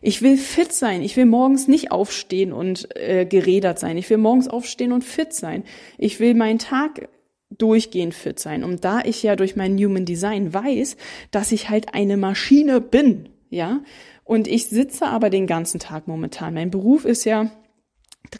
Ich 0.00 0.22
will 0.22 0.36
fit 0.36 0.72
sein. 0.72 1.02
Ich 1.02 1.16
will 1.16 1.26
morgens 1.26 1.68
nicht 1.68 1.92
aufstehen 1.92 2.52
und 2.52 2.94
äh, 2.96 3.26
gerädert 3.26 3.78
sein. 3.78 3.96
Ich 3.96 4.08
will 4.10 4.18
morgens 4.18 4.48
aufstehen 4.48 4.92
und 4.92 5.04
fit 5.04 5.32
sein. 5.32 5.64
Ich 5.98 6.20
will 6.20 6.34
meinen 6.34 6.58
Tag 6.58 7.08
durchgehend 7.58 8.14
fit 8.14 8.38
sein. 8.38 8.64
Und 8.64 8.84
da 8.84 9.00
ich 9.04 9.22
ja 9.22 9.36
durch 9.36 9.56
mein 9.56 9.76
Human 9.78 10.04
Design 10.04 10.52
weiß, 10.52 10.96
dass 11.30 11.52
ich 11.52 11.70
halt 11.70 11.94
eine 11.94 12.16
Maschine 12.16 12.80
bin, 12.80 13.28
ja, 13.50 13.82
und 14.24 14.48
ich 14.48 14.66
sitze 14.66 15.06
aber 15.06 15.30
den 15.30 15.46
ganzen 15.46 15.78
Tag 15.78 16.08
momentan. 16.08 16.54
Mein 16.54 16.70
Beruf 16.70 17.04
ist 17.04 17.24
ja 17.24 17.50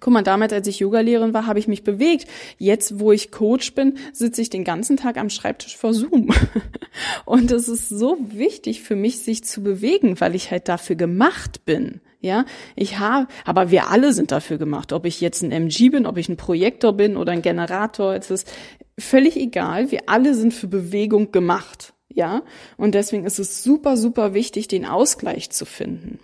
Guck 0.00 0.12
mal, 0.12 0.22
damals, 0.22 0.52
als 0.52 0.66
ich 0.66 0.80
Yogalehrerin 0.80 1.34
war, 1.34 1.46
habe 1.46 1.58
ich 1.58 1.68
mich 1.68 1.84
bewegt. 1.84 2.26
Jetzt, 2.58 2.98
wo 2.98 3.12
ich 3.12 3.30
Coach 3.30 3.74
bin, 3.74 3.98
sitze 4.12 4.42
ich 4.42 4.50
den 4.50 4.64
ganzen 4.64 4.96
Tag 4.96 5.18
am 5.18 5.30
Schreibtisch 5.30 5.76
vor 5.76 5.94
Zoom. 5.94 6.30
Und 7.24 7.52
es 7.52 7.68
ist 7.68 7.90
so 7.90 8.18
wichtig 8.30 8.82
für 8.82 8.96
mich, 8.96 9.18
sich 9.20 9.44
zu 9.44 9.62
bewegen, 9.62 10.20
weil 10.20 10.34
ich 10.34 10.50
halt 10.50 10.68
dafür 10.68 10.96
gemacht 10.96 11.64
bin. 11.64 12.00
Ja, 12.24 12.46
ich 12.74 12.98
habe, 12.98 13.26
aber 13.44 13.70
wir 13.70 13.90
alle 13.90 14.14
sind 14.14 14.32
dafür 14.32 14.56
gemacht. 14.56 14.94
Ob 14.94 15.04
ich 15.04 15.20
jetzt 15.20 15.42
ein 15.42 15.52
MG 15.52 15.90
bin, 15.90 16.06
ob 16.06 16.16
ich 16.16 16.30
ein 16.30 16.38
Projektor 16.38 16.94
bin 16.94 17.18
oder 17.18 17.32
ein 17.32 17.42
Generator, 17.42 18.14
es 18.14 18.30
ist 18.30 18.50
völlig 18.98 19.36
egal. 19.36 19.90
Wir 19.90 20.04
alle 20.06 20.32
sind 20.32 20.54
für 20.54 20.66
Bewegung 20.66 21.32
gemacht. 21.32 21.92
Ja, 22.08 22.40
und 22.78 22.94
deswegen 22.94 23.26
ist 23.26 23.38
es 23.38 23.62
super, 23.62 23.98
super 23.98 24.32
wichtig, 24.32 24.68
den 24.68 24.86
Ausgleich 24.86 25.50
zu 25.50 25.66
finden. 25.66 26.18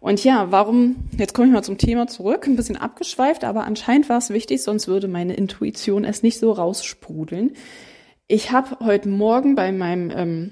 Und 0.00 0.24
ja, 0.24 0.50
warum, 0.50 0.96
jetzt 1.16 1.32
komme 1.32 1.46
ich 1.46 1.54
mal 1.54 1.62
zum 1.62 1.78
Thema 1.78 2.08
zurück, 2.08 2.48
ein 2.48 2.56
bisschen 2.56 2.76
abgeschweift, 2.76 3.44
aber 3.44 3.64
anscheinend 3.64 4.08
war 4.08 4.18
es 4.18 4.30
wichtig, 4.30 4.64
sonst 4.64 4.88
würde 4.88 5.06
meine 5.06 5.34
Intuition 5.34 6.04
es 6.04 6.24
nicht 6.24 6.40
so 6.40 6.50
raussprudeln. 6.50 7.52
Ich 8.26 8.50
habe 8.50 8.84
heute 8.84 9.08
Morgen 9.08 9.54
bei 9.54 9.70
meinem 9.70 10.10
ähm, 10.10 10.50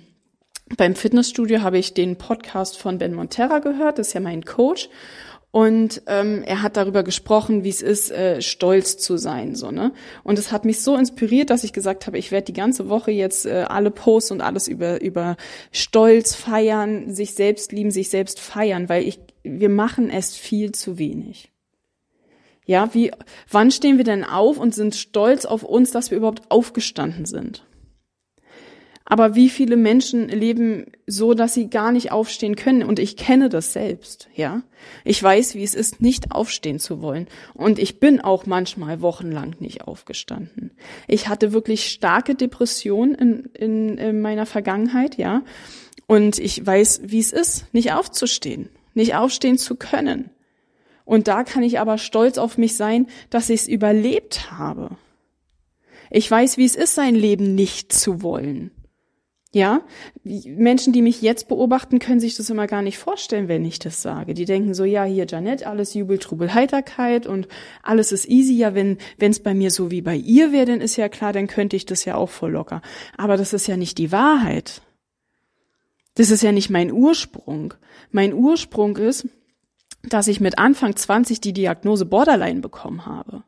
beim 0.77 0.95
Fitnessstudio 0.95 1.63
habe 1.63 1.79
ich 1.79 1.95
den 1.95 2.17
Podcast 2.17 2.79
von 2.79 2.99
Ben 2.99 3.15
Montera 3.15 3.59
gehört, 3.59 3.99
das 3.99 4.09
ist 4.09 4.13
ja 4.15 4.21
mein 4.21 4.45
Coach. 4.45 4.89
Und 5.53 6.01
ähm, 6.07 6.43
er 6.47 6.63
hat 6.63 6.79
darüber 6.79 7.03
gesprochen, 7.03 7.63
wie 7.63 7.69
es 7.69 7.83
ist, 7.83 8.11
äh, 8.11 8.41
stolz 8.41 8.97
zu 8.97 9.19
sein, 9.19 9.55
so 9.55 9.71
ne. 9.71 9.93
Und 10.25 10.39
es 10.39 10.51
hat 10.51 10.65
mich 10.65 10.81
so 10.81 10.97
inspiriert, 10.97 11.51
dass 11.51 11.63
ich 11.63 11.75
gesagt 11.75 12.07
habe, 12.07 12.17
ich 12.17 12.33
werde 12.33 12.47
die 12.47 12.55
ganze 12.55 12.89
Woche 12.89 13.11
jetzt 13.11 13.45
äh, 13.45 13.67
alle 13.69 13.91
Posts 13.91 14.31
und 14.31 14.41
alles 14.41 14.67
über 14.67 15.03
über 15.03 15.37
Stolz 15.71 16.35
feiern, 16.35 17.15
sich 17.15 17.35
selbst 17.35 17.71
lieben, 17.71 17.91
sich 17.91 18.09
selbst 18.09 18.41
feiern, 18.41 18.89
weil 18.89 19.07
ich 19.07 19.21
wir 19.43 19.69
machen 19.69 20.09
es 20.09 20.35
viel 20.35 20.73
zu 20.73 20.97
wenig. 20.99 21.53
Ja, 22.65 22.95
wie 22.95 23.11
wann 23.51 23.71
stehen 23.71 23.99
wir 23.99 24.05
denn 24.05 24.25
auf 24.25 24.57
und 24.57 24.75
sind 24.75 24.95
stolz 24.95 25.45
auf 25.45 25.65
uns, 25.65 25.91
dass 25.91 26.11
wir 26.11 26.17
überhaupt 26.17 26.51
aufgestanden 26.51 27.27
sind? 27.27 27.63
Aber 29.13 29.35
wie 29.35 29.51
viele 29.51 29.77
Menschen 29.77 30.31
leben 30.31 30.87
so, 31.07 31.35
dass 31.35 31.53
sie 31.53 31.69
gar 31.69 31.93
nicht 31.93 32.13
aufstehen 32.13 32.57
können? 32.57 32.83
Und 32.83 32.99
ich 32.99 33.19
kenne 33.19 33.51
das 33.51 33.75
selbst, 33.75 34.31
ja. 34.35 34.63
Ich 35.05 35.23
weiß, 35.23 35.55
wie 35.55 35.63
es 35.63 35.75
ist, 35.75 36.01
nicht 36.01 36.33
aufstehen 36.33 36.79
zu 36.79 37.03
wollen. 37.03 37.29
Und 37.53 37.79
ich 37.79 38.01
bin 38.01 38.23
auch 38.23 38.47
manchmal 38.47 39.03
wochenlang 39.03 39.55
nicht 39.59 39.87
aufgestanden. 39.87 40.71
Ich 41.09 41.29
hatte 41.29 41.53
wirklich 41.53 41.91
starke 41.91 42.35
Depressionen 42.35 43.15
in, 43.15 43.45
in, 43.53 43.99
in 43.99 44.21
meiner 44.23 44.47
Vergangenheit, 44.47 45.19
ja. 45.19 45.43
Und 46.07 46.39
ich 46.39 46.65
weiß, 46.65 47.03
wie 47.05 47.21
es 47.21 47.33
ist, 47.33 47.67
nicht 47.75 47.93
aufzustehen, 47.93 48.71
nicht 48.95 49.15
aufstehen 49.15 49.59
zu 49.59 49.75
können. 49.75 50.31
Und 51.05 51.29
da 51.29 51.45
kann 51.45 51.63
ich 51.63 51.81
aber 51.81 51.99
stolz 51.99 52.39
auf 52.39 52.57
mich 52.57 52.77
sein, 52.77 53.09
dass 53.29 53.51
ich 53.51 53.61
es 53.61 53.69
überlebt 53.69 54.53
habe. 54.53 54.97
Ich 56.11 56.31
weiß, 56.31 56.57
wie 56.57 56.65
es 56.65 56.77
ist, 56.77 56.95
sein 56.95 57.15
Leben 57.15 57.55
nicht 57.55 57.93
zu 57.93 58.23
wollen. 58.23 58.71
Ja, 59.55 59.83
Menschen, 60.25 60.95
die 60.95 61.03
mich 61.03 61.21
jetzt 61.21 61.47
beobachten, 61.47 61.99
können 61.99 62.21
sich 62.21 62.37
das 62.37 62.49
immer 62.49 62.67
gar 62.67 62.81
nicht 62.81 62.97
vorstellen, 62.97 63.49
wenn 63.49 63.67
ich 63.67 63.79
das 63.79 64.01
sage. 64.01 64.33
Die 64.33 64.47
denken 64.47 64.73
so, 64.73 64.85
ja, 64.85 65.05
hier 65.05 65.27
Janet, 65.29 65.67
alles 65.67 65.93
Jubel, 65.93 66.19
Trubel, 66.19 66.55
Heiterkeit 66.55 67.27
und 67.27 67.49
alles 67.83 68.13
ist 68.13 68.27
easy. 68.27 68.55
Ja, 68.55 68.75
wenn 68.75 68.97
es 69.19 69.41
bei 69.41 69.53
mir 69.53 69.71
so 69.71 69.91
wie 69.91 70.01
bei 70.01 70.17
ihr 70.17 70.53
wäre, 70.53 70.65
dann 70.65 70.81
ist 70.81 70.97
ja 70.97 71.11
klar, 71.11 71.35
dann 71.35 71.49
könnte 71.49 71.77
ich 71.77 71.85
das 71.85 72.07
ja 72.07 72.15
auch 72.15 72.31
voll 72.31 72.53
locker. 72.53 72.81
Aber 73.19 73.37
das 73.37 73.53
ist 73.53 73.67
ja 73.67 73.77
nicht 73.77 73.99
die 73.99 74.11
Wahrheit. 74.11 74.81
Das 76.15 76.31
ist 76.31 76.43
ja 76.43 76.53
nicht 76.53 76.71
mein 76.71 76.91
Ursprung. 76.91 77.75
Mein 78.11 78.33
Ursprung 78.33 78.97
ist, 78.97 79.29
dass 80.03 80.29
ich 80.29 80.41
mit 80.41 80.59
Anfang 80.59 80.97
20 80.97 81.43
die 81.43 81.53
Diagnose 81.53 82.07
Borderline 82.07 82.61
bekommen 82.61 83.05
habe. 83.05 83.45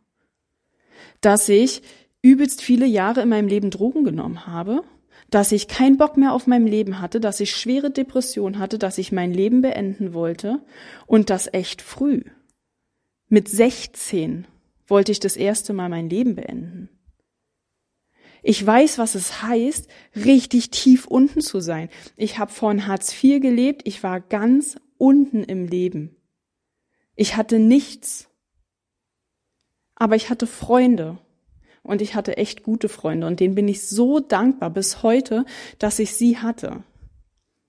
Dass 1.22 1.48
ich 1.48 1.80
übelst 2.20 2.60
viele 2.60 2.84
Jahre 2.84 3.22
in 3.22 3.30
meinem 3.30 3.48
Leben 3.48 3.70
Drogen 3.70 4.04
genommen 4.04 4.46
habe 4.46 4.82
dass 5.34 5.50
ich 5.50 5.66
keinen 5.66 5.96
Bock 5.96 6.16
mehr 6.16 6.32
auf 6.32 6.46
mein 6.46 6.64
Leben 6.64 7.00
hatte, 7.00 7.18
dass 7.18 7.40
ich 7.40 7.56
schwere 7.56 7.90
Depression 7.90 8.60
hatte, 8.60 8.78
dass 8.78 8.98
ich 8.98 9.10
mein 9.10 9.34
Leben 9.34 9.62
beenden 9.62 10.14
wollte 10.14 10.64
und 11.06 11.28
das 11.28 11.52
echt 11.52 11.82
früh. 11.82 12.22
Mit 13.26 13.48
16 13.48 14.46
wollte 14.86 15.10
ich 15.10 15.18
das 15.18 15.34
erste 15.36 15.72
Mal 15.72 15.88
mein 15.88 16.08
Leben 16.08 16.36
beenden. 16.36 16.88
Ich 18.44 18.64
weiß, 18.64 18.98
was 18.98 19.16
es 19.16 19.42
heißt, 19.42 19.88
richtig 20.14 20.70
tief 20.70 21.08
unten 21.08 21.40
zu 21.40 21.58
sein. 21.58 21.88
Ich 22.16 22.38
habe 22.38 22.52
von 22.52 22.86
Hartz 22.86 23.12
IV 23.12 23.40
gelebt, 23.40 23.82
ich 23.88 24.04
war 24.04 24.20
ganz 24.20 24.76
unten 24.98 25.42
im 25.42 25.66
Leben. 25.66 26.14
Ich 27.16 27.34
hatte 27.34 27.58
nichts. 27.58 28.28
Aber 29.96 30.14
ich 30.14 30.30
hatte 30.30 30.46
Freunde 30.46 31.18
und 31.84 32.02
ich 32.02 32.16
hatte 32.16 32.36
echt 32.36 32.64
gute 32.64 32.88
Freunde 32.88 33.28
und 33.28 33.38
denen 33.38 33.54
bin 33.54 33.68
ich 33.68 33.86
so 33.86 34.18
dankbar 34.18 34.70
bis 34.70 35.04
heute, 35.04 35.44
dass 35.78 36.00
ich 36.00 36.14
sie 36.14 36.38
hatte. 36.38 36.82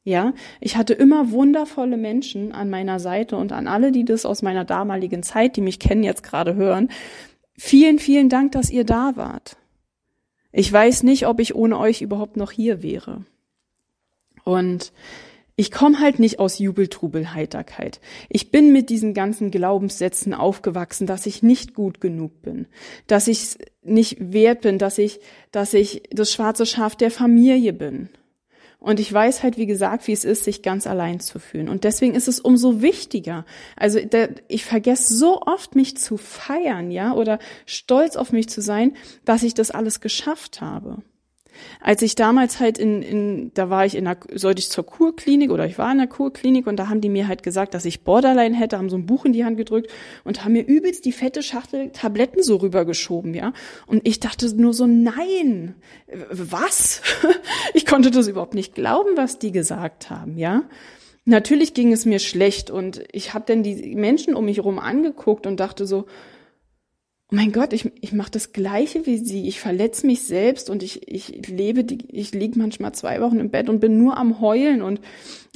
Ja, 0.03 0.33
ich 0.61 0.77
hatte 0.77 0.93
immer 0.93 1.31
wundervolle 1.31 1.97
Menschen 1.97 2.51
an 2.51 2.69
meiner 2.69 2.99
Seite 2.99 3.37
und 3.37 3.51
an 3.51 3.67
alle, 3.67 3.91
die 3.91 4.05
das 4.05 4.25
aus 4.25 4.41
meiner 4.41 4.63
damaligen 4.63 5.23
Zeit, 5.23 5.55
die 5.57 5.61
mich 5.61 5.79
kennen, 5.79 6.03
jetzt 6.03 6.23
gerade 6.23 6.55
hören. 6.55 6.89
Vielen, 7.57 7.99
vielen 7.99 8.29
Dank, 8.29 8.51
dass 8.51 8.69
ihr 8.69 8.83
da 8.83 9.13
wart. 9.15 9.57
Ich 10.51 10.71
weiß 10.71 11.03
nicht, 11.03 11.27
ob 11.27 11.39
ich 11.39 11.55
ohne 11.55 11.77
euch 11.79 12.01
überhaupt 12.01 12.37
noch 12.37 12.51
hier 12.51 12.83
wäre. 12.83 13.25
Und 14.43 14.93
ich 15.57 15.71
komme 15.71 15.99
halt 15.99 16.19
nicht 16.19 16.39
aus 16.39 16.59
Jubeltrubel 16.59 17.33
Heiterkeit. 17.33 18.01
Ich 18.27 18.51
bin 18.51 18.73
mit 18.73 18.89
diesen 18.89 19.13
ganzen 19.13 19.51
Glaubenssätzen 19.51 20.33
aufgewachsen, 20.33 21.07
dass 21.07 21.25
ich 21.25 21.43
nicht 21.43 21.73
gut 21.73 22.01
genug 22.01 22.41
bin, 22.41 22.67
dass 23.07 23.27
ich 23.27 23.57
nicht 23.81 24.17
wert 24.19 24.61
bin, 24.61 24.77
dass 24.77 24.97
ich, 24.97 25.21
dass 25.51 25.73
ich 25.73 26.03
das 26.11 26.31
schwarze 26.33 26.65
Schaf 26.65 26.95
der 26.95 27.11
Familie 27.11 27.71
bin. 27.71 28.09
Und 28.79 28.99
ich 28.99 29.11
weiß 29.11 29.41
halt, 29.41 29.57
wie 29.57 29.65
gesagt, 29.65 30.07
wie 30.07 30.11
es 30.11 30.25
ist, 30.25 30.43
sich 30.43 30.61
ganz 30.61 30.85
allein 30.85 31.19
zu 31.19 31.39
fühlen. 31.39 31.69
Und 31.69 31.85
deswegen 31.85 32.13
ist 32.13 32.27
es 32.27 32.39
umso 32.39 32.81
wichtiger. 32.81 33.45
Also 33.75 33.99
ich 34.47 34.65
vergesse 34.65 35.13
so 35.15 35.41
oft, 35.41 35.73
mich 35.73 35.97
zu 35.97 36.17
feiern, 36.17 36.91
ja, 36.91 37.13
oder 37.13 37.39
stolz 37.65 38.15
auf 38.15 38.31
mich 38.31 38.47
zu 38.47 38.61
sein, 38.61 38.95
dass 39.23 39.41
ich 39.41 39.53
das 39.55 39.71
alles 39.71 40.01
geschafft 40.01 40.61
habe. 40.61 41.01
Als 41.79 42.01
ich 42.01 42.15
damals 42.15 42.59
halt 42.59 42.77
in, 42.77 43.01
in 43.01 43.51
da 43.53 43.69
war 43.69 43.85
ich 43.85 43.95
in 43.95 44.05
der, 44.05 44.17
sollte 44.33 44.59
ich 44.59 44.69
zur 44.69 44.85
Kurklinik 44.85 45.51
oder 45.51 45.65
ich 45.65 45.77
war 45.77 45.91
in 45.91 45.97
der 45.97 46.07
Kurklinik 46.07 46.67
und 46.67 46.77
da 46.77 46.89
haben 46.89 47.01
die 47.01 47.09
mir 47.09 47.27
halt 47.27 47.43
gesagt, 47.43 47.73
dass 47.73 47.85
ich 47.85 48.01
Borderline 48.01 48.55
hätte, 48.55 48.77
haben 48.77 48.89
so 48.89 48.97
ein 48.97 49.05
Buch 49.05 49.25
in 49.25 49.33
die 49.33 49.45
Hand 49.45 49.57
gedrückt 49.57 49.91
und 50.23 50.43
haben 50.43 50.53
mir 50.53 50.65
übelst 50.65 51.05
die 51.05 51.11
fette 51.11 51.43
Schachtel 51.43 51.91
Tabletten 51.91 52.43
so 52.43 52.57
rübergeschoben, 52.57 53.33
ja. 53.33 53.53
Und 53.87 54.07
ich 54.07 54.19
dachte 54.19 54.53
nur 54.55 54.73
so, 54.73 54.85
nein, 54.85 55.75
was? 56.29 57.01
Ich 57.73 57.85
konnte 57.85 58.11
das 58.11 58.27
überhaupt 58.27 58.53
nicht 58.53 58.75
glauben, 58.75 59.11
was 59.15 59.39
die 59.39 59.51
gesagt 59.51 60.09
haben, 60.09 60.37
ja. 60.37 60.63
Natürlich 61.25 61.73
ging 61.73 61.91
es 61.91 62.05
mir 62.05 62.19
schlecht 62.19 62.69
und 62.69 63.03
ich 63.11 63.33
habe 63.33 63.45
dann 63.47 63.63
die 63.63 63.95
Menschen 63.95 64.35
um 64.35 64.45
mich 64.45 64.57
herum 64.57 64.77
angeguckt 64.77 65.47
und 65.47 65.59
dachte 65.59 65.87
so, 65.87 66.05
oh 67.31 67.35
mein 67.35 67.51
Gott, 67.51 67.73
ich, 67.73 67.91
ich 68.01 68.13
mache 68.13 68.31
das 68.31 68.53
Gleiche 68.53 69.05
wie 69.05 69.17
sie. 69.17 69.47
Ich 69.47 69.59
verletze 69.59 70.05
mich 70.05 70.23
selbst 70.23 70.69
und 70.69 70.83
ich, 70.83 71.07
ich 71.07 71.47
lebe, 71.47 71.83
die, 71.83 72.05
ich 72.11 72.33
liege 72.33 72.59
manchmal 72.59 72.93
zwei 72.93 73.21
Wochen 73.21 73.39
im 73.39 73.49
Bett 73.49 73.69
und 73.69 73.79
bin 73.79 73.97
nur 73.97 74.17
am 74.17 74.39
Heulen 74.39 74.81
und 74.81 74.99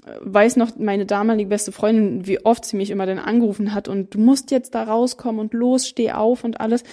äh, 0.05 0.17
weiß 0.21 0.55
noch 0.55 0.77
meine 0.77 1.05
damalige 1.05 1.49
beste 1.49 1.71
Freundin, 1.71 2.25
wie 2.25 2.43
oft 2.43 2.65
sie 2.65 2.77
mich 2.77 2.89
immer 2.89 3.05
dann 3.05 3.19
angerufen 3.19 3.73
hat 3.73 3.87
und 3.87 4.13
du 4.15 4.19
musst 4.19 4.51
jetzt 4.51 4.73
da 4.73 4.83
rauskommen 4.83 5.39
und 5.39 5.53
los, 5.53 5.87
steh 5.87 6.11
auf 6.11 6.43
und 6.43 6.59
alles. 6.59 6.83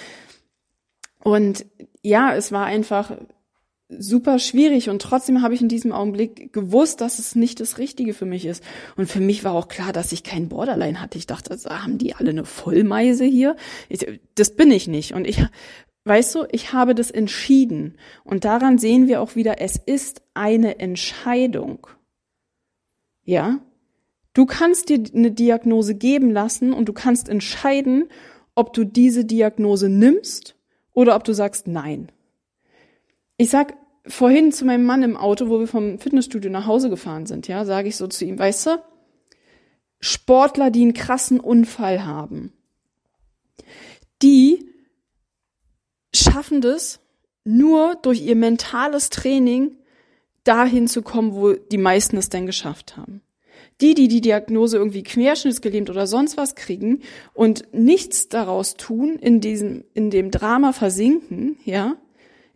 Und 1.23 1.67
ja, 2.03 2.35
es 2.35 2.53
war 2.53 2.67
einfach 2.67 3.13
super 3.89 4.39
schwierig 4.39 4.91
und 4.91 5.01
trotzdem 5.01 5.43
habe 5.43 5.55
ich 5.55 5.63
in 5.63 5.69
diesem 5.69 5.93
Augenblick 5.93 6.53
gewusst, 6.53 7.01
dass 7.01 7.19
es 7.19 7.37
nicht 7.37 7.61
das 7.61 7.79
Richtige 7.79 8.15
für 8.15 8.27
mich 8.27 8.45
ist. 8.45 8.63
Und 8.97 9.07
für 9.09 9.21
mich 9.21 9.45
war 9.45 9.55
auch 9.55 9.69
klar, 9.69 9.93
dass 9.93 10.13
ich 10.13 10.25
kein 10.25 10.49
Borderline 10.49 11.01
hatte. 11.01 11.19
Ich 11.19 11.27
dachte, 11.27 11.53
also, 11.53 11.71
haben 11.71 11.99
die 11.99 12.15
alle 12.15 12.31
eine 12.31 12.45
Vollmeise 12.45 13.25
hier? 13.25 13.57
Ich, 13.89 14.07
das 14.35 14.57
bin 14.57 14.71
ich 14.71 14.89
nicht. 14.89 15.15
Und 15.15 15.27
ich, 15.27 15.45
weißt 16.05 16.35
du, 16.35 16.47
ich 16.51 16.73
habe 16.73 16.95
das 16.95 17.11
entschieden. 17.11 17.97
Und 18.25 18.45
daran 18.45 18.79
sehen 18.79 19.07
wir 19.07 19.21
auch 19.21 19.37
wieder, 19.37 19.61
es 19.61 19.77
ist 19.77 20.23
eine 20.35 20.81
Entscheidung. 20.81 21.87
Ja? 23.23 23.61
Du 24.35 24.47
kannst 24.47 24.89
dir 24.89 25.03
eine 25.15 25.31
Diagnose 25.31 25.95
geben 25.95 26.31
lassen 26.31 26.73
und 26.73 26.89
du 26.89 26.93
kannst 26.93 27.29
entscheiden, 27.29 28.09
ob 28.55 28.73
du 28.73 28.85
diese 28.85 29.25
Diagnose 29.25 29.89
nimmst 29.89 30.57
oder 30.93 31.15
ob 31.15 31.25
du 31.25 31.33
sagst 31.33 31.69
nein. 31.69 32.11
Ich 33.37 33.51
sag 33.51 33.75
vorhin 34.07 34.53
zu 34.53 34.65
meinem 34.65 34.85
Mann 34.85 35.03
im 35.03 35.17
Auto, 35.17 35.49
wo 35.49 35.61
wir 35.61 35.67
vom 35.67 35.99
Fitnessstudio 35.99 36.51
nach 36.51 36.67
Hause 36.67 36.91
gefahren 36.91 37.27
sind, 37.27 37.49
ja, 37.49 37.65
sage 37.65 37.89
ich 37.89 37.97
so 37.97 38.07
zu 38.07 38.25
ihm, 38.25 38.39
weißt 38.39 38.67
du, 38.67 38.83
Sportler, 40.01 40.71
die 40.71 40.83
einen 40.83 40.95
krassen 40.95 41.41
Unfall 41.41 42.05
haben, 42.05 42.53
die 44.23 44.65
schaffen 46.15 46.61
das 46.61 47.01
nur 47.45 47.97
durch 47.97 48.23
ihr 48.23 48.37
mentales 48.37 49.11
Training 49.11 49.77
dahin 50.45 50.89
zu 50.89 51.03
kommen, 51.03 51.35
wo 51.35 51.53
die 51.53 51.79
meisten 51.79 52.17
es 52.17 52.29
denn 52.29 52.47
geschafft 52.47 52.97
haben. 52.97 53.23
Die, 53.81 53.95
die 53.95 54.09
die 54.09 54.21
Diagnose 54.21 54.79
irgendwie 54.79 55.03
querschnittsgelähmt 55.03 55.91
oder 55.91 56.07
sonst 56.07 56.37
was 56.37 56.55
kriegen 56.55 57.03
und 57.35 57.65
nichts 57.73 58.29
daraus 58.29 58.75
tun, 58.75 59.17
in 59.17 59.41
diesem, 59.41 59.85
in 59.93 60.11
dem 60.11 60.31
Drama 60.31 60.73
versinken, 60.73 61.59
ja, 61.65 61.97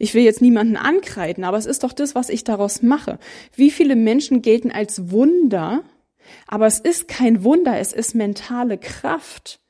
ich 0.01 0.15
will 0.15 0.23
jetzt 0.23 0.41
niemanden 0.41 0.79
ankreiden, 0.79 1.45
aber 1.45 1.59
es 1.59 1.67
ist 1.67 1.85
doch 1.85 1.93
das, 1.93 2.15
was 2.15 2.31
ich 2.31 2.43
daraus 2.43 2.83
mache. 2.83 3.19
Wie 3.55 3.71
viele 3.71 3.97
Menschen 3.97 4.41
gelten 4.41 4.73
als 4.73 5.11
Wunder, 5.11 5.85
aber 6.47 6.67
es 6.67 6.81
ist 6.81 7.07
kein 7.07 7.45
Wunder, 7.45 7.79
es 7.79 7.93
ist 7.93 8.15
mentale 8.15 8.79
Kraft. 8.79 9.61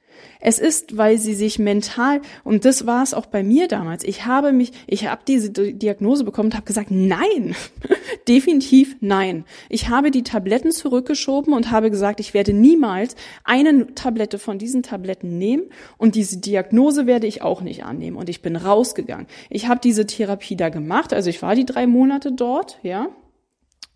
Es 0.41 0.59
ist, 0.59 0.97
weil 0.97 1.19
sie 1.19 1.35
sich 1.35 1.59
mental, 1.59 2.21
und 2.45 2.65
das 2.65 2.87
war 2.87 3.03
es 3.03 3.13
auch 3.15 3.27
bei 3.27 3.43
mir 3.43 3.69
damals, 3.69 4.05
ich 4.05 4.25
habe 4.25 4.53
mich, 4.53 4.73
ich 4.87 5.07
habe 5.07 5.23
diese 5.27 5.51
Diagnose 5.51 6.25
bekommen 6.25 6.49
und 6.49 6.55
habe 6.55 6.67
gesagt, 6.67 6.91
nein, 6.91 7.55
definitiv 8.29 8.97
nein. 9.01 9.45
Ich 9.69 9.89
habe 9.89 10.11
die 10.11 10.23
Tabletten 10.23 10.73
zurückgeschoben 10.73 11.53
und 11.53 11.71
habe 11.71 11.91
gesagt, 11.91 12.21
ich 12.21 12.33
werde 12.33 12.53
niemals 12.53 13.17
eine 13.45 13.95
Tablette 13.95 14.39
von 14.39 14.59
diesen 14.59 14.83
Tabletten 14.83 15.39
nehmen 15.39 15.65
und 15.99 16.15
diese 16.15 16.39
Diagnose 16.39 17.07
werde 17.07 17.27
ich 17.27 17.43
auch 17.43 17.61
nicht 17.61 17.85
annehmen. 17.85 18.17
Und 18.17 18.29
ich 18.29 18.43
bin 18.43 18.57
rausgegangen. 18.57 19.27
Ich 19.51 19.69
habe 19.69 19.81
diese 19.81 20.07
Therapie 20.07 20.57
da 20.57 20.71
gemacht, 20.71 21.13
also 21.13 21.29
ich 21.29 21.43
war 21.43 21.55
die 21.55 21.67
drei 21.67 21.87
Monate 21.87 22.33
dort, 22.33 22.79
ja, 22.83 23.09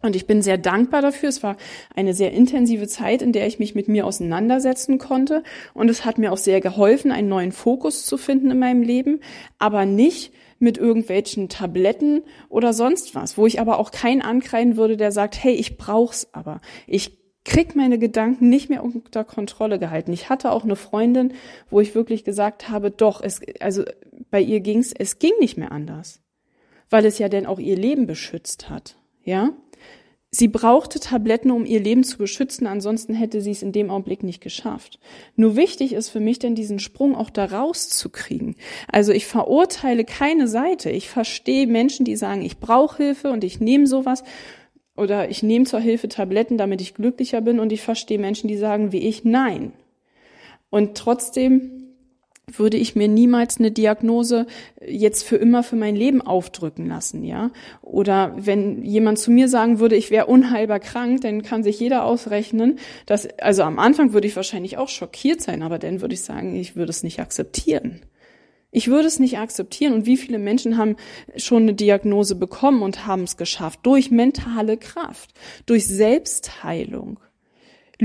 und 0.05 0.15
ich 0.15 0.27
bin 0.27 0.43
sehr 0.43 0.59
dankbar 0.59 1.01
dafür. 1.01 1.31
Es 1.31 1.43
war 1.43 1.57
eine 1.95 2.13
sehr 2.13 2.33
intensive 2.33 2.87
Zeit, 2.87 3.23
in 3.23 3.33
der 3.33 3.47
ich 3.47 3.59
mich 3.59 3.75
mit 3.75 3.89
mir 3.89 4.07
auseinandersetzen 4.07 4.99
konnte. 4.99 5.43
Und 5.73 5.89
es 5.89 6.05
hat 6.05 6.19
mir 6.19 6.31
auch 6.31 6.37
sehr 6.37 6.61
geholfen, 6.61 7.11
einen 7.11 7.29
neuen 7.29 7.53
Fokus 7.53 8.05
zu 8.05 8.19
finden 8.19 8.51
in 8.51 8.59
meinem 8.59 8.83
Leben, 8.83 9.21
aber 9.59 9.87
nicht 9.87 10.35
mit 10.59 10.77
irgendwelchen 10.77 11.49
Tabletten 11.49 12.23
oder 12.51 12.75
sonst 12.75 13.15
was, 13.15 13.39
wo 13.39 13.47
ich 13.47 13.61
aber 13.61 13.79
auch 13.79 13.91
keinen 13.93 14.21
ankreiden 14.21 14.77
würde, 14.77 14.99
der 14.99 15.11
sagt, 15.11 15.43
hey, 15.43 15.55
ich 15.55 15.79
brauch's 15.79 16.29
aber. 16.33 16.61
Ich 16.87 17.19
krieg 17.47 17.75
meine 17.75 17.99
Gedanken 17.99 18.51
nicht 18.51 18.69
mehr 18.69 18.85
unter 18.85 19.25
Kontrolle 19.25 19.79
gehalten. 19.79 20.13
Ich 20.13 20.29
hatte 20.29 20.53
auch 20.53 20.65
eine 20.65 20.77
Freundin, 20.77 21.33
wo 21.71 21.81
ich 21.81 21.95
wirklich 21.95 22.25
gesagt 22.25 22.69
habe, 22.69 22.91
doch, 22.91 23.23
es, 23.23 23.41
also 23.61 23.85
bei 24.31 24.41
ihr 24.41 24.61
ging's, 24.61 24.93
es 24.93 25.19
ging 25.19 25.33
nicht 25.41 25.57
mehr 25.57 25.73
anders. 25.73 26.21
Weil 26.91 27.07
es 27.07 27.19
ja 27.19 27.31
denn 27.31 27.47
auch 27.47 27.59
ihr 27.59 27.77
Leben 27.77 28.07
beschützt 28.07 28.69
hat. 28.69 28.97
Ja? 29.25 29.53
Sie 30.37 30.49
brauchte 30.49 30.99
Tabletten, 30.99 31.53
um 31.53 31.65
ihr 31.65 31.79
Leben 31.79 32.03
zu 32.03 32.19
beschützen, 32.19 32.67
ansonsten 32.67 33.15
hätte 33.15 33.41
sie 33.41 33.53
es 33.53 33.63
in 33.63 33.71
dem 33.71 33.89
Augenblick 33.89 34.25
nicht 34.25 34.41
geschafft. 34.41 34.99
Nur 35.37 35.55
wichtig 35.55 35.93
ist 35.93 36.09
für 36.09 36.19
mich 36.19 36.41
denn 36.41 36.57
diesen 36.57 36.81
Sprung 36.81 37.15
auch 37.15 37.31
da 37.31 37.45
rauszukriegen. 37.45 38.57
Also 38.91 39.13
ich 39.13 39.27
verurteile 39.27 40.05
keine 40.05 40.49
Seite. 40.49 40.91
Ich 40.91 41.09
verstehe 41.09 41.69
Menschen, 41.69 42.05
die 42.05 42.17
sagen, 42.17 42.43
ich 42.43 42.59
brauche 42.59 43.05
Hilfe 43.05 43.31
und 43.31 43.45
ich 43.45 43.61
nehme 43.61 43.87
sowas 43.87 44.25
oder 44.97 45.31
ich 45.31 45.45
nehme 45.45 45.67
zur 45.67 45.79
Hilfe 45.79 46.09
Tabletten, 46.09 46.59
damit 46.59 46.81
ich 46.81 46.95
glücklicher 46.95 47.41
bin 47.41 47.61
und 47.61 47.71
ich 47.71 47.83
verstehe 47.83 48.19
Menschen, 48.19 48.49
die 48.49 48.57
sagen 48.57 48.91
wie 48.91 49.07
ich, 49.07 49.23
nein. 49.23 49.73
Und 50.69 50.97
trotzdem 50.97 51.84
würde 52.47 52.77
ich 52.77 52.95
mir 52.95 53.09
niemals 53.09 53.59
eine 53.59 53.71
Diagnose 53.71 54.47
jetzt 54.87 55.25
für 55.25 55.37
immer 55.37 55.63
für 55.63 55.77
mein 55.77 55.97
Leben 55.97 56.21
aufdrücken 56.21 56.87
lassen, 56.87 57.25
ja? 57.25 57.51
Oder 57.83 58.35
wenn 58.37 58.83
jemand 58.83 59.19
zu 59.19 59.31
mir 59.31 59.49
sagen 59.49 59.79
würde, 59.79 59.97
ich 59.97 60.11
wäre 60.11 60.27
unheilbar 60.27 60.81
krank, 60.81 61.23
dann 61.23 61.43
kann 61.43 61.63
sich 61.63 61.81
jeder 61.81 62.05
ausrechnen, 62.05 62.79
dass 63.07 63.27
also 63.39 63.63
am 63.63 63.79
Anfang 63.79 64.13
würde 64.13 64.27
ich 64.27 64.37
wahrscheinlich 64.37 64.77
auch 64.77 64.89
schockiert 64.89 65.41
sein, 65.41 65.63
aber 65.63 65.79
dann 65.79 66.01
würde 66.01 66.15
ich 66.15 66.23
sagen, 66.23 66.55
ich 66.55 66.77
würde 66.77 66.91
es 66.91 67.03
nicht 67.03 67.21
akzeptieren. 67.21 68.01
Ich 68.71 68.89
würde 68.89 69.07
es 69.07 69.21
nicht 69.21 69.39
akzeptieren. 69.39 69.93
Und 69.93 70.05
wie 70.05 70.17
viele 70.17 70.41
Menschen 70.41 70.77
haben 70.77 70.97
schon 71.37 71.63
eine 71.63 71.75
Diagnose 71.75 72.35
bekommen 72.35 72.83
und 72.83 73.07
haben 73.07 73.23
es 73.23 73.37
geschafft? 73.37 73.81
Durch 73.85 74.11
mentale 74.11 74.77
Kraft, 74.77 75.31
durch 75.65 75.87
Selbstheilung. 75.87 77.21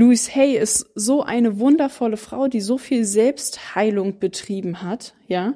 Louise 0.00 0.34
Hay 0.34 0.56
ist 0.56 0.86
so 0.94 1.22
eine 1.22 1.58
wundervolle 1.58 2.16
Frau, 2.16 2.48
die 2.48 2.62
so 2.62 2.78
viel 2.78 3.04
Selbstheilung 3.04 4.18
betrieben 4.18 4.82
hat, 4.82 5.14
ja. 5.28 5.54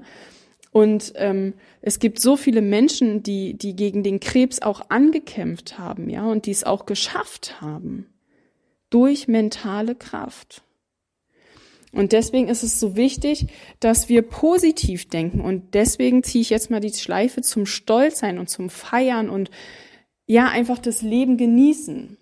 Und 0.71 1.13
ähm, 1.17 1.55
es 1.81 1.99
gibt 1.99 2.21
so 2.21 2.37
viele 2.37 2.61
Menschen, 2.61 3.23
die, 3.23 3.55
die 3.57 3.75
gegen 3.75 4.03
den 4.03 4.21
Krebs 4.21 4.61
auch 4.61 4.91
angekämpft 4.91 5.79
haben, 5.79 6.11
ja, 6.11 6.25
und 6.27 6.45
die 6.45 6.51
es 6.51 6.65
auch 6.65 6.85
geschafft 6.85 7.61
haben. 7.63 8.07
Durch 8.91 9.29
mentale 9.29 9.95
Kraft. 9.95 10.63
Und 11.93 12.13
deswegen 12.13 12.49
ist 12.49 12.65
es 12.65 12.81
so 12.81 12.97
wichtig, 12.97 13.47
dass 13.81 14.09
wir 14.09 14.23
positiv 14.23 15.09
denken. 15.09 15.41
Und 15.41 15.75
deswegen 15.75 16.23
ziehe 16.23 16.43
ich 16.43 16.51
jetzt 16.51 16.71
mal 16.71 16.81
die 16.81 16.93
Schleife 16.93 17.41
zum 17.41 17.65
Stolzsein 17.67 18.39
und 18.39 18.51
zum 18.51 18.69
Feiern 18.69 19.31
und 19.31 19.51
ja, 20.27 20.49
einfach 20.49 20.79
das 20.79 21.03
Leben 21.03 21.37
genießen. 21.39 22.19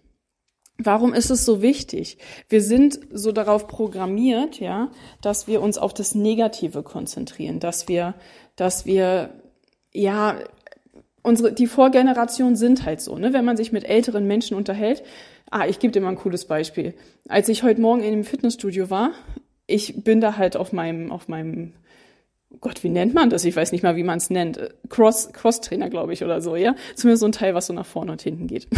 Warum 0.84 1.12
ist 1.14 1.30
es 1.30 1.44
so 1.44 1.62
wichtig? 1.62 2.18
Wir 2.48 2.62
sind 2.62 2.98
so 3.12 3.32
darauf 3.32 3.68
programmiert, 3.68 4.60
ja, 4.60 4.90
dass 5.20 5.46
wir 5.46 5.60
uns 5.60 5.78
auf 5.78 5.94
das 5.94 6.14
Negative 6.14 6.82
konzentrieren, 6.82 7.60
dass 7.60 7.88
wir, 7.88 8.14
dass 8.56 8.86
wir, 8.86 9.30
ja, 9.92 10.36
unsere, 11.22 11.52
die 11.52 11.66
Vorgeneration 11.66 12.56
sind 12.56 12.84
halt 12.84 13.00
so, 13.00 13.16
ne, 13.16 13.32
wenn 13.32 13.44
man 13.44 13.56
sich 13.56 13.72
mit 13.72 13.84
älteren 13.84 14.26
Menschen 14.26 14.56
unterhält. 14.56 15.02
Ah, 15.50 15.66
ich 15.66 15.78
gebe 15.78 15.92
dir 15.92 16.00
mal 16.00 16.10
ein 16.10 16.16
cooles 16.16 16.46
Beispiel. 16.46 16.94
Als 17.28 17.48
ich 17.48 17.62
heute 17.62 17.80
Morgen 17.80 18.02
in 18.02 18.12
dem 18.12 18.24
Fitnessstudio 18.24 18.90
war, 18.90 19.12
ich 19.66 20.02
bin 20.02 20.20
da 20.20 20.36
halt 20.36 20.56
auf 20.56 20.72
meinem, 20.72 21.12
auf 21.12 21.28
meinem 21.28 21.72
Gott, 22.60 22.84
wie 22.84 22.88
nennt 22.88 23.14
man 23.14 23.30
das? 23.30 23.44
Ich 23.44 23.56
weiß 23.56 23.72
nicht 23.72 23.82
mal, 23.82 23.96
wie 23.96 24.02
man 24.02 24.18
es 24.18 24.30
nennt. 24.30 24.60
Cross, 24.88 25.32
Cross-Trainer, 25.32 25.90
glaube 25.90 26.12
ich, 26.12 26.22
oder 26.22 26.40
so, 26.40 26.56
ja. 26.56 26.74
Zumindest 26.94 27.20
so 27.20 27.26
ein 27.26 27.32
Teil, 27.32 27.54
was 27.54 27.66
so 27.66 27.72
nach 27.72 27.86
vorne 27.86 28.12
und 28.12 28.22
hinten 28.22 28.46
geht. 28.46 28.68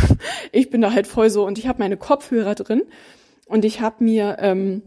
Ich 0.53 0.71
bin 0.71 0.81
da 0.81 0.93
halt 0.93 1.07
voll 1.07 1.31
so 1.31 1.45
und 1.45 1.59
ich 1.59 1.67
habe 1.67 1.81
meine 1.81 1.97
Kopfhörer 1.97 2.55
drin 2.55 2.83
und 3.47 3.65
ich 3.65 3.81
habe 3.81 4.05
mir 4.05 4.37
ähm, 4.41 4.83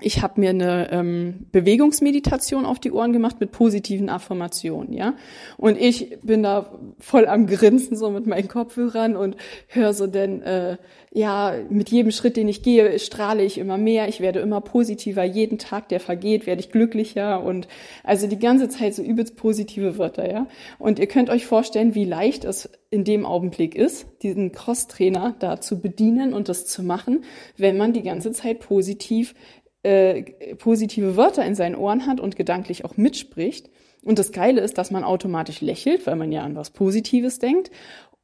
ich 0.00 0.22
habe 0.22 0.40
mir 0.40 0.50
eine 0.50 0.90
ähm, 0.90 1.46
Bewegungsmeditation 1.52 2.64
auf 2.64 2.78
die 2.78 2.92
Ohren 2.92 3.12
gemacht 3.12 3.36
mit 3.40 3.52
positiven 3.52 4.08
Affirmationen, 4.08 4.92
ja. 4.92 5.14
Und 5.56 5.78
ich 5.78 6.18
bin 6.22 6.42
da 6.42 6.78
voll 6.98 7.26
am 7.26 7.46
Grinsen 7.46 7.96
so 7.96 8.10
mit 8.10 8.26
meinen 8.26 8.48
Kopfhörern 8.48 9.16
und 9.16 9.36
höre 9.68 9.92
so 9.92 10.06
denn 10.06 10.42
äh, 10.42 10.76
ja 11.12 11.54
mit 11.68 11.90
jedem 11.90 12.12
Schritt, 12.12 12.36
den 12.36 12.48
ich 12.48 12.62
gehe, 12.62 12.98
strahle 12.98 13.42
ich 13.42 13.58
immer 13.58 13.78
mehr. 13.78 14.08
Ich 14.08 14.20
werde 14.20 14.40
immer 14.40 14.60
positiver. 14.60 15.24
Jeden 15.24 15.58
Tag, 15.58 15.88
der 15.88 16.00
vergeht, 16.00 16.46
werde 16.46 16.60
ich 16.60 16.70
glücklicher 16.70 17.42
und 17.42 17.68
also 18.04 18.26
die 18.26 18.38
ganze 18.38 18.68
Zeit 18.68 18.94
so 18.94 19.02
übelst 19.02 19.36
positive 19.36 19.98
Wörter, 19.98 20.30
ja. 20.30 20.46
Und 20.78 20.98
ihr 20.98 21.06
könnt 21.06 21.30
euch 21.30 21.46
vorstellen, 21.46 21.94
wie 21.94 22.04
leicht 22.04 22.44
es 22.44 22.70
in 22.90 23.04
dem 23.04 23.24
Augenblick 23.24 23.76
ist, 23.76 24.06
diesen 24.22 24.50
Cross-Trainer 24.50 25.36
da 25.38 25.60
zu 25.60 25.80
bedienen 25.80 26.34
und 26.34 26.48
das 26.48 26.66
zu 26.66 26.82
machen, 26.82 27.24
wenn 27.56 27.76
man 27.76 27.92
die 27.92 28.02
ganze 28.02 28.32
Zeit 28.32 28.58
positiv 28.58 29.34
äh, 29.82 30.22
positive 30.56 31.16
Wörter 31.16 31.44
in 31.44 31.54
seinen 31.54 31.74
Ohren 31.74 32.06
hat 32.06 32.20
und 32.20 32.36
gedanklich 32.36 32.84
auch 32.84 32.96
mitspricht. 32.96 33.70
Und 34.02 34.18
das 34.18 34.32
Geile 34.32 34.60
ist, 34.60 34.78
dass 34.78 34.90
man 34.90 35.04
automatisch 35.04 35.60
lächelt, 35.60 36.06
weil 36.06 36.16
man 36.16 36.32
ja 36.32 36.42
an 36.42 36.56
was 36.56 36.70
Positives 36.70 37.38
denkt. 37.38 37.70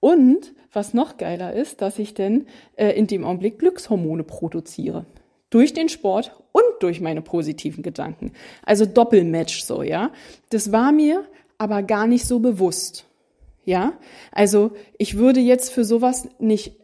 Und 0.00 0.54
was 0.72 0.94
noch 0.94 1.16
geiler 1.16 1.52
ist, 1.54 1.80
dass 1.80 1.98
ich 1.98 2.14
denn 2.14 2.46
äh, 2.76 2.90
in 2.90 3.06
dem 3.06 3.24
Augenblick 3.24 3.58
Glückshormone 3.58 4.24
produziere. 4.24 5.06
Durch 5.50 5.72
den 5.72 5.88
Sport 5.88 6.36
und 6.52 6.64
durch 6.80 7.00
meine 7.00 7.22
positiven 7.22 7.82
Gedanken. 7.82 8.32
Also 8.62 8.84
Doppelmatch 8.84 9.62
so, 9.62 9.82
ja. 9.82 10.12
Das 10.50 10.72
war 10.72 10.92
mir 10.92 11.24
aber 11.58 11.82
gar 11.82 12.06
nicht 12.06 12.26
so 12.26 12.40
bewusst. 12.40 13.06
Ja. 13.64 13.94
Also 14.32 14.72
ich 14.98 15.16
würde 15.16 15.40
jetzt 15.40 15.72
für 15.72 15.84
sowas 15.84 16.28
nicht, 16.38 16.74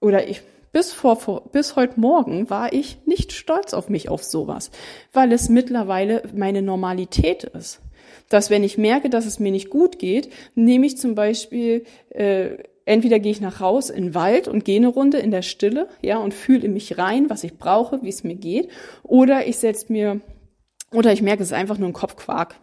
oder 0.00 0.28
ich, 0.28 0.42
bis 0.72 0.92
vor, 0.92 1.16
vor, 1.16 1.50
bis 1.50 1.76
heute 1.76 1.98
Morgen 1.98 2.50
war 2.50 2.72
ich 2.72 2.98
nicht 3.06 3.32
stolz 3.32 3.74
auf 3.74 3.88
mich 3.88 4.08
auf 4.08 4.22
sowas, 4.22 4.70
weil 5.12 5.32
es 5.32 5.48
mittlerweile 5.48 6.22
meine 6.34 6.62
Normalität 6.62 7.44
ist. 7.44 7.80
Dass 8.28 8.50
wenn 8.50 8.64
ich 8.64 8.78
merke, 8.78 9.10
dass 9.10 9.26
es 9.26 9.38
mir 9.38 9.50
nicht 9.50 9.70
gut 9.70 9.98
geht, 9.98 10.30
nehme 10.54 10.86
ich 10.86 10.98
zum 10.98 11.14
Beispiel, 11.14 11.84
äh, 12.10 12.58
entweder 12.84 13.18
gehe 13.18 13.32
ich 13.32 13.40
nach 13.40 13.60
raus 13.60 13.90
in 13.90 14.06
den 14.06 14.14
Wald 14.14 14.48
und 14.48 14.64
gehe 14.64 14.76
eine 14.76 14.88
Runde 14.88 15.18
in 15.18 15.30
der 15.30 15.42
Stille, 15.42 15.88
ja, 16.02 16.18
und 16.18 16.34
fühle 16.34 16.66
in 16.66 16.72
mich 16.72 16.98
rein, 16.98 17.30
was 17.30 17.44
ich 17.44 17.58
brauche, 17.58 18.02
wie 18.02 18.08
es 18.08 18.24
mir 18.24 18.34
geht, 18.34 18.68
oder 19.02 19.46
ich 19.46 19.58
setze 19.58 19.92
mir, 19.92 20.20
oder 20.92 21.12
ich 21.12 21.22
merke, 21.22 21.42
es 21.42 21.50
ist 21.50 21.56
einfach 21.56 21.78
nur 21.78 21.88
ein 21.88 21.94
Kopfquark. 21.94 22.56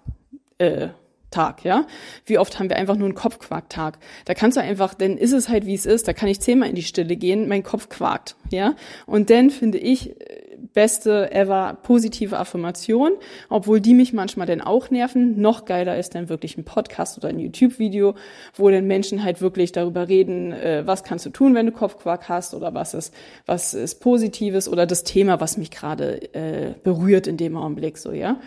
Äh, 0.57 0.89
Tag, 1.35 1.65
ja? 1.65 1.85
Wie 2.25 2.39
oft 2.39 2.59
haben 2.59 2.69
wir 2.69 2.77
einfach 2.77 2.95
nur 2.95 3.07
einen 3.07 3.15
Kopfquarktag? 3.15 3.97
Da 4.23 4.33
kannst 4.33 4.55
du 4.55 4.61
einfach, 4.61 4.93
dann 4.93 5.17
ist 5.17 5.33
es 5.33 5.49
halt 5.49 5.65
wie 5.65 5.73
es 5.73 5.85
ist, 5.85 6.07
da 6.07 6.13
kann 6.13 6.29
ich 6.29 6.39
zehnmal 6.39 6.69
in 6.69 6.75
die 6.75 6.83
Stille 6.83 7.17
gehen, 7.17 7.47
mein 7.49 7.63
Kopf 7.63 7.89
quakt, 7.89 8.35
ja? 8.51 8.75
Und 9.05 9.29
dann 9.29 9.49
finde 9.49 9.77
ich 9.77 10.15
beste 10.73 11.31
ever 11.31 11.77
positive 11.83 12.37
Affirmation, 12.37 13.13
obwohl 13.49 13.81
die 13.81 13.93
mich 13.93 14.13
manchmal 14.13 14.47
dann 14.47 14.61
auch 14.61 14.89
nerven. 14.89 15.41
Noch 15.41 15.65
geiler 15.65 15.97
ist 15.97 16.15
dann 16.15 16.29
wirklich 16.29 16.57
ein 16.57 16.63
Podcast 16.63 17.17
oder 17.17 17.29
ein 17.29 17.39
YouTube-Video, 17.39 18.15
wo 18.55 18.69
dann 18.69 18.87
Menschen 18.87 19.23
halt 19.23 19.41
wirklich 19.41 19.71
darüber 19.73 20.07
reden, 20.07 20.53
äh, 20.53 20.83
was 20.85 21.03
kannst 21.03 21.25
du 21.25 21.29
tun, 21.31 21.53
wenn 21.53 21.65
du 21.65 21.71
Kopfquark 21.71 22.29
hast 22.29 22.53
oder 22.53 22.73
was 22.73 22.93
ist, 22.93 23.13
was 23.45 23.73
ist 23.73 23.99
Positives 23.99 24.69
oder 24.69 24.85
das 24.85 25.03
Thema, 25.03 25.41
was 25.41 25.57
mich 25.57 25.71
gerade 25.71 26.33
äh, 26.33 26.73
berührt 26.83 27.27
in 27.27 27.37
dem 27.37 27.57
Augenblick 27.57 27.97
so, 27.97 28.11
ja? 28.11 28.39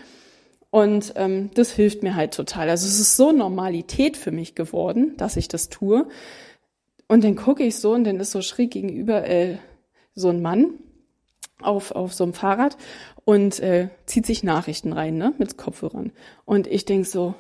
Und 0.71 1.15
ähm, 1.17 1.51
das 1.55 1.71
hilft 1.71 2.03
mir 2.03 2.15
halt 2.15 2.35
total. 2.35 2.69
Also 2.69 2.87
es 2.87 3.01
ist 3.01 3.17
so 3.17 3.33
Normalität 3.33 4.17
für 4.17 4.31
mich 4.31 4.55
geworden, 4.55 5.17
dass 5.17 5.37
ich 5.37 5.49
das 5.49 5.71
tue. 5.71 6.07
Und 7.07 7.25
dann 7.25 7.37
gucke 7.37 7.65
ich 7.65 7.77
so 7.77 7.93
und 7.93 8.05
dann 8.05 8.21
ist 8.21 8.33
so 8.33 8.43
schräg 8.43 8.71
gegenüber 8.71 9.27
äh, 9.27 9.57
so 10.15 10.29
ein 10.29 10.43
Mann 10.43 10.75
auf, 11.63 11.93
auf 11.93 12.13
so 12.13 12.25
einem 12.25 12.35
Fahrrad 12.35 12.77
und 13.25 13.61
äh, 13.61 13.89
zieht 14.05 14.27
sich 14.27 14.43
Nachrichten 14.43 14.93
rein, 14.93 15.17
ne, 15.17 15.33
mit 15.39 15.57
Kopfhörern. 15.57 16.13
Und 16.45 16.67
ich 16.67 16.85
denk 16.85 17.07
so, 17.07 17.35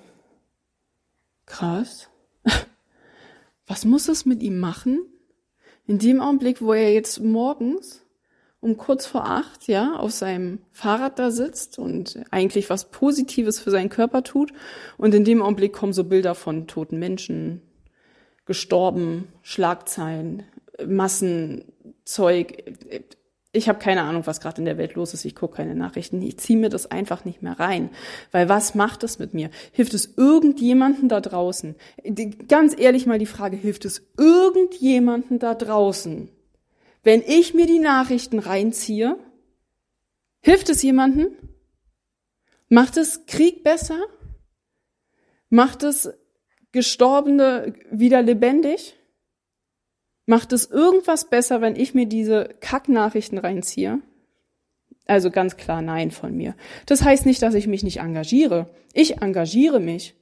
krass, 1.44 2.08
was 3.66 3.84
muss 3.84 4.08
es 4.08 4.24
mit 4.24 4.42
ihm 4.42 4.58
machen? 4.58 5.00
In 5.86 5.98
dem 5.98 6.20
Augenblick, 6.20 6.62
wo 6.62 6.72
er 6.72 6.92
jetzt 6.92 7.20
morgens 7.20 8.02
um 8.60 8.76
kurz 8.76 9.06
vor 9.06 9.24
acht, 9.24 9.68
ja, 9.68 9.96
auf 9.96 10.10
seinem 10.10 10.58
Fahrrad 10.72 11.18
da 11.18 11.30
sitzt 11.30 11.78
und 11.78 12.20
eigentlich 12.30 12.70
was 12.70 12.90
Positives 12.90 13.60
für 13.60 13.70
seinen 13.70 13.88
Körper 13.88 14.24
tut. 14.24 14.52
Und 14.96 15.14
in 15.14 15.24
dem 15.24 15.42
Augenblick 15.42 15.72
kommen 15.72 15.92
so 15.92 16.04
Bilder 16.04 16.34
von 16.34 16.66
toten 16.66 16.98
Menschen, 16.98 17.62
gestorben, 18.46 19.28
Schlagzeilen, 19.42 20.42
Massenzeug. 20.84 22.64
Ich 23.52 23.68
habe 23.68 23.78
keine 23.78 24.02
Ahnung, 24.02 24.26
was 24.26 24.40
gerade 24.40 24.58
in 24.58 24.64
der 24.64 24.78
Welt 24.78 24.94
los 24.94 25.14
ist. 25.14 25.24
Ich 25.24 25.36
gucke 25.36 25.56
keine 25.56 25.74
Nachrichten. 25.74 26.20
Ich 26.22 26.38
ziehe 26.38 26.58
mir 26.58 26.68
das 26.68 26.90
einfach 26.90 27.24
nicht 27.24 27.42
mehr 27.42 27.60
rein. 27.60 27.90
Weil 28.32 28.48
was 28.48 28.74
macht 28.74 29.04
es 29.04 29.18
mit 29.18 29.34
mir? 29.34 29.50
Hilft 29.70 29.94
es 29.94 30.14
irgendjemanden 30.16 31.08
da 31.08 31.20
draußen? 31.20 31.76
Ganz 32.48 32.78
ehrlich 32.78 33.06
mal 33.06 33.18
die 33.18 33.26
Frage, 33.26 33.56
hilft 33.56 33.84
es 33.84 34.02
irgendjemanden 34.16 35.38
da 35.38 35.54
draußen? 35.54 36.30
Wenn 37.02 37.22
ich 37.22 37.54
mir 37.54 37.66
die 37.66 37.78
Nachrichten 37.78 38.38
reinziehe? 38.38 39.18
Hilft 40.40 40.68
es 40.68 40.82
jemanden? 40.82 41.28
Macht 42.68 42.96
es 42.96 43.26
Krieg 43.26 43.64
besser? 43.64 43.98
Macht 45.48 45.82
es 45.82 46.10
Gestorbene 46.72 47.74
wieder 47.90 48.22
lebendig? 48.22 48.94
Macht 50.26 50.52
es 50.52 50.66
irgendwas 50.70 51.30
besser, 51.30 51.62
wenn 51.62 51.74
ich 51.74 51.94
mir 51.94 52.06
diese 52.06 52.54
Kacknachrichten 52.60 53.38
reinziehe? 53.38 54.00
Also 55.06 55.30
ganz 55.30 55.56
klar 55.56 55.80
nein 55.80 56.10
von 56.10 56.36
mir. 56.36 56.54
Das 56.84 57.02
heißt 57.02 57.24
nicht, 57.24 57.40
dass 57.40 57.54
ich 57.54 57.66
mich 57.66 57.82
nicht 57.82 58.00
engagiere. 58.00 58.68
Ich 58.92 59.22
engagiere 59.22 59.80
mich. 59.80 60.14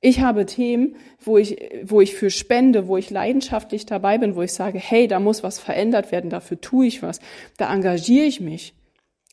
Ich 0.00 0.20
habe 0.20 0.46
Themen, 0.46 0.94
wo 1.20 1.38
ich, 1.38 1.58
wo 1.82 2.00
ich 2.00 2.14
für 2.14 2.30
spende, 2.30 2.86
wo 2.86 2.96
ich 2.96 3.10
leidenschaftlich 3.10 3.84
dabei 3.84 4.18
bin, 4.18 4.36
wo 4.36 4.42
ich 4.42 4.52
sage, 4.52 4.78
hey, 4.78 5.08
da 5.08 5.18
muss 5.18 5.42
was 5.42 5.58
verändert 5.58 6.12
werden, 6.12 6.30
dafür 6.30 6.60
tue 6.60 6.86
ich 6.86 7.02
was, 7.02 7.20
da 7.56 7.72
engagiere 7.72 8.26
ich 8.26 8.40
mich. 8.40 8.74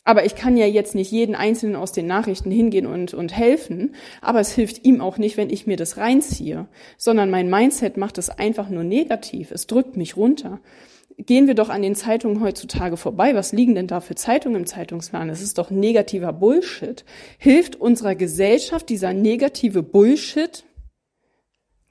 Aber 0.08 0.26
ich 0.26 0.36
kann 0.36 0.56
ja 0.56 0.68
jetzt 0.68 0.94
nicht 0.94 1.12
jeden 1.12 1.36
Einzelnen 1.36 1.76
aus 1.76 1.92
den 1.92 2.06
Nachrichten 2.08 2.52
hingehen 2.52 2.86
und, 2.86 3.14
und 3.14 3.36
helfen, 3.36 3.96
aber 4.22 4.40
es 4.40 4.54
hilft 4.54 4.86
ihm 4.86 5.02
auch 5.02 5.18
nicht, 5.18 5.38
wenn 5.38 5.50
ich 5.50 5.66
mir 5.68 5.78
das 5.78 5.98
reinziehe, 5.98 6.68
sondern 6.98 7.32
mein 7.32 7.50
Mindset 7.50 7.98
macht 7.98 8.18
es 8.20 8.30
einfach 8.30 8.70
nur 8.70 8.84
negativ, 8.84 9.52
es 9.52 9.68
drückt 9.68 9.98
mich 9.98 10.16
runter 10.16 10.60
gehen 11.18 11.48
wir 11.48 11.56
doch 11.56 11.70
an 11.70 11.82
den 11.82 11.96
Zeitungen 11.96 12.42
heutzutage 12.42 12.98
vorbei. 12.98 13.36
Was 13.36 13.52
liegen 13.52 13.76
denn 13.76 13.88
da 13.88 14.02
für 14.02 14.16
Zeitungen 14.16 14.62
im 14.62 14.66
Zeitungsladen? 14.68 15.30
Es 15.30 15.42
ist 15.42 15.58
doch 15.58 15.70
negativer 15.70 16.34
Bullshit. 16.34 17.06
Hilft 17.38 17.76
unserer 17.76 18.16
Gesellschaft 18.16 18.90
dieser 18.90 19.14
negative 19.14 19.84
Bullshit? 19.84 20.66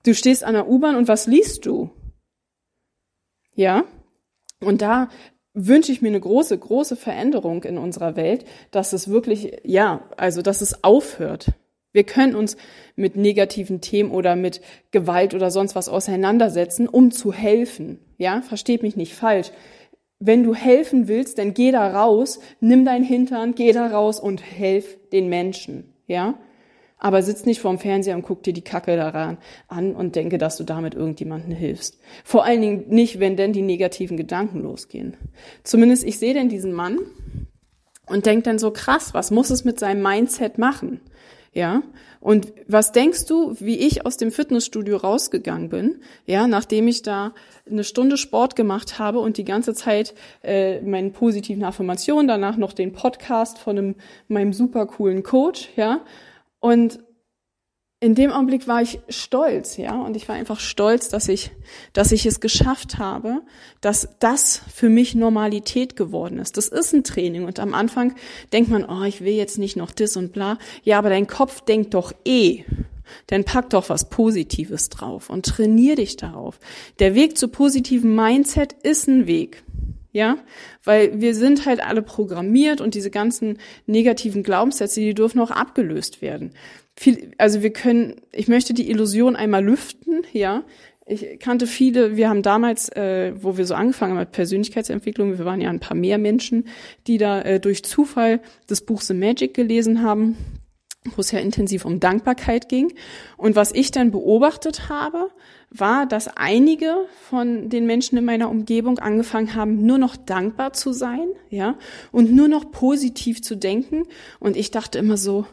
Du 0.05 0.15
stehst 0.15 0.45
an 0.45 0.55
der 0.55 0.69
U-Bahn 0.69 0.97
und 0.97 1.09
was 1.09 1.27
liest 1.27 1.67
du? 1.67 1.91
Ja? 3.55 3.85
Und 4.61 4.83
da 4.83 5.09
wünsche 5.55 5.93
ich 5.93 6.03
mir 6.03 6.09
eine 6.09 6.21
große, 6.21 6.59
große 6.59 6.97
Veränderung 6.97 7.63
in 7.65 7.79
unserer 7.79 8.17
Welt, 8.17 8.45
dass 8.71 8.93
es 8.93 9.09
wirklich, 9.09 9.61
ja, 9.63 10.03
also, 10.17 10.43
dass 10.43 10.61
es 10.61 10.83
aufhört. 10.83 11.53
Wir 11.95 12.05
können 12.05 12.35
uns 12.35 12.57
mit 12.97 13.17
negativen 13.17 13.81
Themen 13.81 14.11
oder 14.11 14.35
mit 14.35 14.61
Gewalt 14.91 15.33
oder 15.33 15.51
sonst 15.51 15.77
was 15.77 15.89
auseinandersetzen, 15.89 16.89
um 16.89 17.13
zu 17.13 17.33
helfen. 17.33 18.01
Ja, 18.19 18.43
versteht 18.43 18.83
mich 18.83 18.97
nicht 18.97 19.15
falsch. 19.15 19.53
Wenn 20.19 20.43
du 20.43 20.55
helfen 20.55 21.07
willst, 21.07 21.39
dann 21.39 21.55
geh 21.55 21.71
da 21.71 21.89
raus, 21.89 22.41
nimm 22.61 22.85
dein 22.85 23.05
Hintern, 23.05 23.55
geh 23.55 23.73
da 23.73 23.87
raus 23.87 24.19
und 24.19 24.43
helf 24.43 24.99
den 25.11 25.29
Menschen. 25.29 25.95
Ja, 26.09 26.35
aber 26.99 27.23
sitz 27.23 27.45
nicht 27.45 27.61
vorm 27.61 27.79
Fernseher 27.79 28.17
und 28.17 28.23
guck 28.23 28.43
dir 28.43 28.53
die 28.53 28.65
Kacke 28.65 28.97
daran 28.97 29.39
an 29.69 29.95
und 29.95 30.17
denke, 30.17 30.37
dass 30.37 30.57
du 30.57 30.65
damit 30.65 30.95
irgendjemandem 30.95 31.53
hilfst. 31.53 32.01
Vor 32.25 32.45
allen 32.45 32.61
Dingen 32.61 32.85
nicht, 32.89 33.21
wenn 33.21 33.37
denn 33.37 33.53
die 33.53 33.63
negativen 33.63 34.17
Gedanken 34.17 34.63
losgehen. 34.63 35.17
Zumindest 35.63 36.03
ich 36.03 36.19
sehe 36.19 36.35
denn 36.35 36.49
diesen 36.49 36.73
Mann 36.73 36.99
und 38.07 38.27
denk 38.27 38.45
dann 38.45 38.59
so 38.59 38.73
krass, 38.73 39.15
was 39.15 39.31
muss 39.31 39.51
es 39.51 39.65
mit 39.65 39.79
seinem 39.79 40.03
Mindset 40.03 40.59
machen? 40.59 41.01
Ja. 41.55 41.83
Und 42.21 42.53
was 42.67 42.91
denkst 42.91 43.27
du, 43.27 43.55
wie 43.61 43.79
ich 43.79 44.05
aus 44.05 44.17
dem 44.17 44.33
Fitnessstudio 44.33 44.97
rausgegangen 44.97 45.69
bin? 45.69 46.01
Ja, 46.27 46.49
nachdem 46.49 46.89
ich 46.89 47.03
da 47.03 47.33
eine 47.71 47.85
Stunde 47.85 48.17
Sport 48.17 48.57
gemacht 48.57 48.99
habe 48.99 49.21
und 49.21 49.37
die 49.37 49.45
ganze 49.45 49.73
Zeit 49.73 50.15
äh, 50.43 50.81
meinen 50.81 51.13
positiven 51.13 51.63
Affirmationen, 51.63 52.27
danach 52.27 52.57
noch 52.57 52.73
den 52.73 52.93
Podcast 52.93 53.59
von 53.59 53.79
einem, 53.79 53.95
meinem 54.27 54.53
super 54.53 54.87
coolen 54.87 55.23
Coach, 55.23 55.69
ja. 55.77 56.01
Und 56.59 56.99
in 58.05 58.15
dem 58.15 58.33
Augenblick 58.33 58.69
war 58.69 58.83
ich 58.83 59.01
stolz, 59.09 59.79
ja, 59.79 59.99
und 59.99 60.15
ich 60.15 60.29
war 60.29 60.35
einfach 60.35 60.61
stolz, 60.61 61.09
dass 61.09 61.27
ich, 61.27 61.53
dass 61.95 62.13
ich 62.13 62.27
es 62.27 62.39
geschafft 62.39 62.99
habe, 62.99 63.41
dass 63.81 64.11
das 64.19 64.61
für 64.71 64.91
mich 64.91 65.15
Normalität 65.15 65.97
geworden 65.97 66.39
ist. 66.39 66.59
Das 66.59 66.69
ist 66.69 66.93
ein 66.93 67.03
Training 67.03 67.47
und 67.47 67.59
am 67.59 67.73
Anfang 67.73 68.15
denkt 68.53 68.69
man, 68.71 68.85
oh, 68.85 69.05
ich 69.05 69.23
will 69.23 69.33
jetzt 69.33 69.57
nicht 69.57 69.77
noch 69.77 69.91
das 69.91 70.19
und 70.19 70.35
bla. 70.35 70.59
Ja, 70.83 70.99
aber 70.99 71.09
dein 71.09 71.27
Kopf 71.27 71.63
denkt 71.63 71.95
doch 71.95 72.13
eh. 72.27 72.65
Dann 73.29 73.45
pack 73.45 73.71
doch 73.71 73.89
was 73.89 74.11
Positives 74.11 74.91
drauf 74.91 75.31
und 75.31 75.47
trainier 75.47 75.97
dich 75.97 76.17
darauf. 76.17 76.61
Der 76.99 77.15
Weg 77.15 77.39
zu 77.39 77.49
positivem 77.49 78.15
Mindset 78.15 78.75
ist 78.83 79.09
ein 79.09 79.27
Weg. 79.27 79.65
Ja, 80.13 80.37
weil 80.85 81.23
wir 81.23 81.35
sind 81.35 81.65
halt 81.65 81.83
alle 81.83 82.03
programmiert 82.03 82.83
und 82.83 82.95
diese 82.95 83.11
ganzen 83.11 83.59
negativen 83.87 84.43
Glaubenssätze, 84.43 85.01
die 85.01 85.15
dürfen 85.15 85.41
auch 85.41 85.51
abgelöst 85.51 86.23
werden. 86.23 86.53
Viel, 86.97 87.33
also 87.39 87.63
wir 87.63 87.73
können, 87.73 88.21
ich 88.33 88.49
möchte 88.49 88.73
die 88.73 88.91
Illusion 88.91 89.37
einmal 89.37 89.65
lüften, 89.65 90.23
ja. 90.33 90.65
Ich 91.07 91.39
kannte 91.39 91.67
viele, 91.67 92.17
wir 92.17 92.31
haben 92.31 92.41
damals, 92.43 92.89
äh, 92.91 93.35
wo 93.37 93.59
wir 93.59 93.67
so 93.67 93.75
angefangen 93.75 94.13
haben 94.13 94.21
mit 94.21 94.33
Persönlichkeitsentwicklung, 94.33 95.37
wir 95.37 95.45
waren 95.45 95.61
ja 95.61 95.69
ein 95.69 95.81
paar 95.81 95.97
mehr 95.97 96.17
Menschen, 96.17 96.67
die 97.07 97.19
da 97.19 97.43
äh, 97.43 97.61
durch 97.61 97.85
Zufall 97.85 98.41
das 98.69 98.81
Buch 98.81 99.03
The 99.03 99.13
Magic 99.13 99.53
gelesen 99.53 100.03
haben, 100.03 100.39
wo 101.15 101.21
es 101.21 101.31
ja 101.31 101.41
intensiv 101.41 101.85
um 101.85 102.01
Dankbarkeit 102.01 102.71
ging. 102.71 102.95
Und 103.37 103.55
was 103.55 103.73
ich 103.73 103.91
dann 103.91 104.13
beobachtet 104.13 104.89
habe, 104.89 105.31
war, 105.71 106.07
dass 106.07 106.29
einige 106.29 106.95
von 107.29 107.69
den 107.69 107.85
Menschen 107.85 108.17
in 108.17 108.25
meiner 108.25 108.49
Umgebung 108.49 108.99
angefangen 108.99 109.55
haben, 109.55 109.85
nur 109.85 109.99
noch 109.99 110.17
dankbar 110.17 110.73
zu 110.73 110.93
sein, 110.93 111.29
ja, 111.51 111.77
und 112.13 112.33
nur 112.33 112.49
noch 112.49 112.71
positiv 112.71 113.43
zu 113.43 113.57
denken. 113.57 114.05
Und 114.41 114.57
ich 114.57 114.71
dachte 114.71 114.99
immer 114.99 115.19
so, 115.19 115.47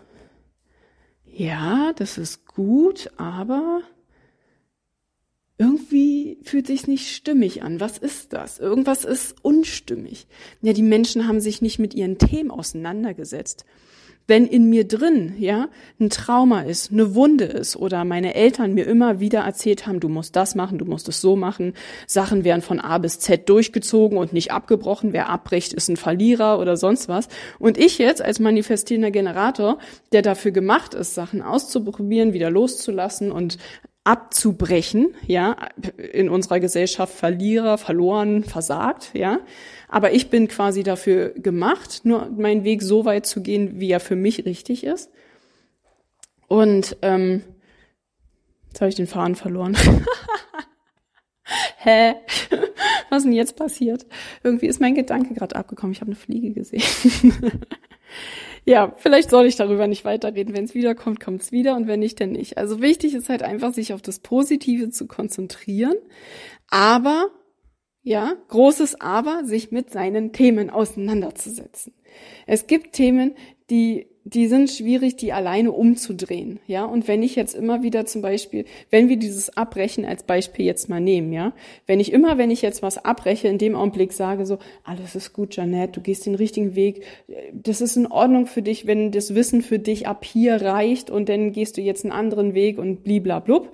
ja, 1.41 1.91
das 1.93 2.19
ist 2.19 2.45
gut, 2.45 3.09
aber 3.17 3.81
irgendwie 5.57 6.37
fühlt 6.43 6.67
sich 6.67 6.85
nicht 6.85 7.15
stimmig 7.15 7.63
an. 7.63 7.79
Was 7.79 7.97
ist 7.97 8.33
das? 8.33 8.59
Irgendwas 8.59 9.05
ist 9.05 9.35
unstimmig. 9.41 10.27
Ja, 10.61 10.73
die 10.73 10.83
Menschen 10.83 11.27
haben 11.27 11.41
sich 11.41 11.63
nicht 11.63 11.79
mit 11.79 11.95
ihren 11.95 12.19
Themen 12.19 12.51
auseinandergesetzt. 12.51 13.65
Wenn 14.27 14.45
in 14.45 14.69
mir 14.69 14.87
drin, 14.87 15.35
ja, 15.37 15.67
ein 15.99 16.09
Trauma 16.09 16.61
ist, 16.61 16.91
eine 16.91 17.15
Wunde 17.15 17.45
ist 17.45 17.75
oder 17.75 18.05
meine 18.05 18.35
Eltern 18.35 18.73
mir 18.73 18.87
immer 18.87 19.19
wieder 19.19 19.41
erzählt 19.41 19.87
haben, 19.87 19.99
du 19.99 20.09
musst 20.09 20.35
das 20.35 20.55
machen, 20.55 20.77
du 20.77 20.85
musst 20.85 21.09
es 21.09 21.21
so 21.21 21.35
machen, 21.35 21.73
Sachen 22.07 22.43
werden 22.43 22.61
von 22.61 22.79
A 22.79 22.97
bis 22.97 23.19
Z 23.19 23.49
durchgezogen 23.49 24.17
und 24.17 24.33
nicht 24.33 24.51
abgebrochen, 24.51 25.13
wer 25.13 25.29
abbricht, 25.29 25.73
ist 25.73 25.89
ein 25.89 25.97
Verlierer 25.97 26.59
oder 26.59 26.77
sonst 26.77 27.09
was. 27.09 27.27
Und 27.59 27.77
ich 27.77 27.97
jetzt 27.97 28.21
als 28.21 28.39
manifestierender 28.39 29.11
Generator, 29.11 29.77
der 30.11 30.21
dafür 30.21 30.51
gemacht 30.51 30.93
ist, 30.93 31.15
Sachen 31.15 31.41
auszuprobieren, 31.41 32.33
wieder 32.33 32.49
loszulassen 32.49 33.31
und 33.31 33.57
abzubrechen, 34.03 35.13
ja, 35.27 35.55
in 36.11 36.29
unserer 36.29 36.59
Gesellschaft 36.59 37.13
Verlierer, 37.13 37.77
verloren, 37.77 38.43
versagt, 38.43 39.11
ja. 39.13 39.39
Aber 39.87 40.11
ich 40.13 40.29
bin 40.29 40.47
quasi 40.47 40.83
dafür 40.83 41.29
gemacht, 41.29 42.01
nur 42.03 42.29
meinen 42.29 42.63
Weg 42.63 42.81
so 42.81 43.05
weit 43.05 43.25
zu 43.25 43.41
gehen, 43.41 43.79
wie 43.79 43.91
er 43.91 43.99
für 43.99 44.15
mich 44.15 44.45
richtig 44.45 44.83
ist. 44.83 45.11
Und 46.47 46.97
ähm, 47.01 47.43
jetzt 48.67 48.81
habe 48.81 48.89
ich 48.89 48.95
den 48.95 49.07
Faden 49.07 49.35
verloren. 49.35 49.77
Hä? 51.77 52.15
Was 53.09 53.19
ist 53.19 53.25
denn 53.25 53.33
jetzt 53.33 53.55
passiert? 53.55 54.05
Irgendwie 54.43 54.67
ist 54.67 54.79
mein 54.79 54.95
Gedanke 54.95 55.33
gerade 55.33 55.55
abgekommen. 55.55 55.93
Ich 55.93 56.01
habe 56.01 56.11
eine 56.11 56.15
Fliege 56.15 56.51
gesehen. 56.51 56.81
ja, 58.65 58.93
vielleicht 58.97 59.29
soll 59.29 59.45
ich 59.45 59.55
darüber 59.55 59.87
nicht 59.87 60.05
weiterreden. 60.05 60.55
Wenn 60.55 60.65
es 60.65 60.75
wiederkommt, 60.75 61.19
kommt 61.19 61.41
es 61.41 61.51
wieder 61.51 61.75
und 61.75 61.87
wenn 61.87 61.99
nicht, 61.99 62.19
dann 62.19 62.31
nicht. 62.31 62.57
Also 62.57 62.81
wichtig 62.81 63.13
ist 63.13 63.29
halt 63.29 63.43
einfach, 63.43 63.73
sich 63.73 63.93
auf 63.93 64.01
das 64.01 64.19
Positive 64.19 64.89
zu 64.89 65.07
konzentrieren, 65.07 65.95
aber 66.69 67.31
ja, 68.03 68.33
großes 68.47 68.99
Aber, 68.99 69.45
sich 69.45 69.71
mit 69.71 69.91
seinen 69.91 70.33
Themen 70.33 70.69
auseinanderzusetzen. 70.71 71.93
Es 72.47 72.65
gibt 72.65 72.93
Themen, 72.93 73.35
die, 73.71 74.07
die 74.23 74.47
sind 74.47 74.69
schwierig, 74.69 75.15
die 75.15 75.33
alleine 75.33 75.71
umzudrehen, 75.71 76.59
ja. 76.67 76.85
Und 76.85 77.07
wenn 77.07 77.23
ich 77.23 77.35
jetzt 77.35 77.55
immer 77.55 77.81
wieder 77.81 78.05
zum 78.05 78.21
Beispiel, 78.21 78.65
wenn 78.91 79.09
wir 79.09 79.17
dieses 79.17 79.57
Abbrechen 79.57 80.05
als 80.05 80.23
Beispiel 80.23 80.65
jetzt 80.65 80.89
mal 80.89 80.99
nehmen, 80.99 81.33
ja. 81.33 81.53
Wenn 81.87 81.99
ich 81.99 82.13
immer, 82.13 82.37
wenn 82.37 82.51
ich 82.51 82.61
jetzt 82.61 82.83
was 82.83 83.03
abbreche, 83.03 83.47
in 83.47 83.57
dem 83.57 83.75
Augenblick 83.75 84.13
sage 84.13 84.45
so, 84.45 84.59
alles 84.83 85.15
ist 85.15 85.33
gut, 85.33 85.55
Janette, 85.55 85.93
du 85.93 86.01
gehst 86.01 86.27
den 86.27 86.35
richtigen 86.35 86.75
Weg, 86.75 87.03
das 87.53 87.81
ist 87.81 87.95
in 87.95 88.05
Ordnung 88.07 88.45
für 88.45 88.61
dich, 88.61 88.85
wenn 88.85 89.11
das 89.11 89.33
Wissen 89.33 89.63
für 89.63 89.79
dich 89.79 90.07
ab 90.07 90.23
hier 90.23 90.61
reicht 90.61 91.09
und 91.09 91.29
dann 91.29 91.51
gehst 91.51 91.77
du 91.77 91.81
jetzt 91.81 92.05
einen 92.05 92.11
anderen 92.11 92.53
Weg 92.53 92.77
und 92.77 93.03
bliblablub 93.03 93.71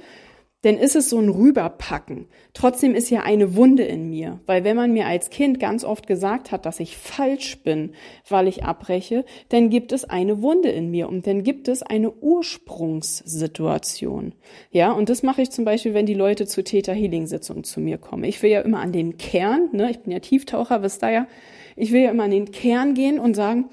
denn 0.64 0.78
ist 0.78 0.96
es 0.96 1.10
so 1.10 1.20
ein 1.20 1.28
Rüberpacken. 1.30 2.26
Trotzdem 2.54 2.96
ist 2.96 3.12
ja 3.12 3.22
eine 3.22 3.56
Wunde 3.56 3.84
in 3.84 4.10
mir, 4.10 4.40
weil 4.48 4.64
wenn 4.64 4.76
man 4.76 4.92
mir 4.92 5.06
als 5.06 5.30
Kind 5.30 5.60
ganz 5.60 5.84
oft 5.84 6.08
gesagt 6.08 6.52
hat, 6.52 6.66
dass 6.66 6.80
ich 6.80 6.98
falsch 6.98 7.62
bin, 7.64 7.92
weil 8.28 8.48
ich 8.48 8.64
abbreche, 8.64 9.24
dann 9.50 9.70
gibt 9.70 9.92
es 9.92 10.06
eine 10.06 10.42
Wunde 10.42 10.70
in 10.70 10.90
mir 10.90 11.10
und 11.10 11.28
dann 11.28 11.44
gibt 11.44 11.68
es 11.68 11.84
eine 11.84 12.12
Ursprungssituation. 12.12 14.34
Ja, 14.72 14.92
und 14.92 15.10
das 15.10 15.22
mache 15.22 15.44
ich 15.44 15.52
zum 15.52 15.64
Beispiel, 15.64 15.94
wenn 15.94 16.08
die 16.08 16.16
Leute 16.16 16.48
zur 16.48 16.64
Theta 16.64 16.92
Healing 16.92 17.28
Sitzung 17.28 17.64
zu 17.64 17.80
mir 17.80 18.00
kommen. 18.00 18.24
Ich 18.24 18.42
will 18.42 18.50
ja 18.50 18.62
immer 18.62 18.80
an 18.80 18.92
den 18.92 19.18
Kern, 19.18 19.70
ne, 19.74 19.92
ich 19.92 20.00
bin 20.00 20.12
ja 20.12 20.18
Tieftaucher, 20.20 20.82
wisst 20.82 21.04
ihr 21.04 21.12
ja, 21.12 21.28
ich 21.76 21.92
will 21.92 22.02
ja 22.02 22.10
immer 22.10 22.24
an 22.24 22.32
den 22.32 22.50
Kern 22.52 22.96
gehen 22.96 23.20
und 23.20 23.36
sagen, 23.36 23.70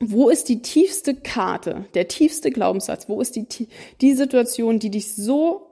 wo 0.00 0.28
ist 0.28 0.48
die 0.48 0.60
tiefste 0.60 1.14
Karte, 1.14 1.86
der 1.94 2.08
tiefste 2.08 2.50
Glaubenssatz? 2.50 3.08
Wo 3.08 3.20
ist 3.20 3.36
die, 3.36 3.46
die 4.00 4.14
Situation, 4.14 4.78
die 4.78 4.90
dich 4.90 5.14
so 5.14 5.63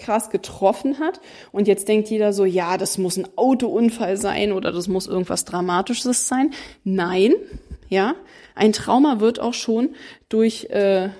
krass 0.00 0.30
getroffen 0.30 0.98
hat. 0.98 1.20
Und 1.52 1.68
jetzt 1.68 1.88
denkt 1.88 2.08
jeder 2.08 2.32
so, 2.32 2.44
ja, 2.44 2.76
das 2.78 2.98
muss 2.98 3.16
ein 3.16 3.28
Autounfall 3.36 4.16
sein 4.16 4.52
oder 4.52 4.72
das 4.72 4.88
muss 4.88 5.06
irgendwas 5.06 5.44
Dramatisches 5.44 6.26
sein. 6.26 6.50
Nein, 6.84 7.34
ja, 7.88 8.14
ein 8.54 8.72
Trauma 8.72 9.20
wird 9.20 9.40
auch 9.40 9.54
schon 9.54 9.90
durch, 10.28 10.64
äh, 10.70 11.10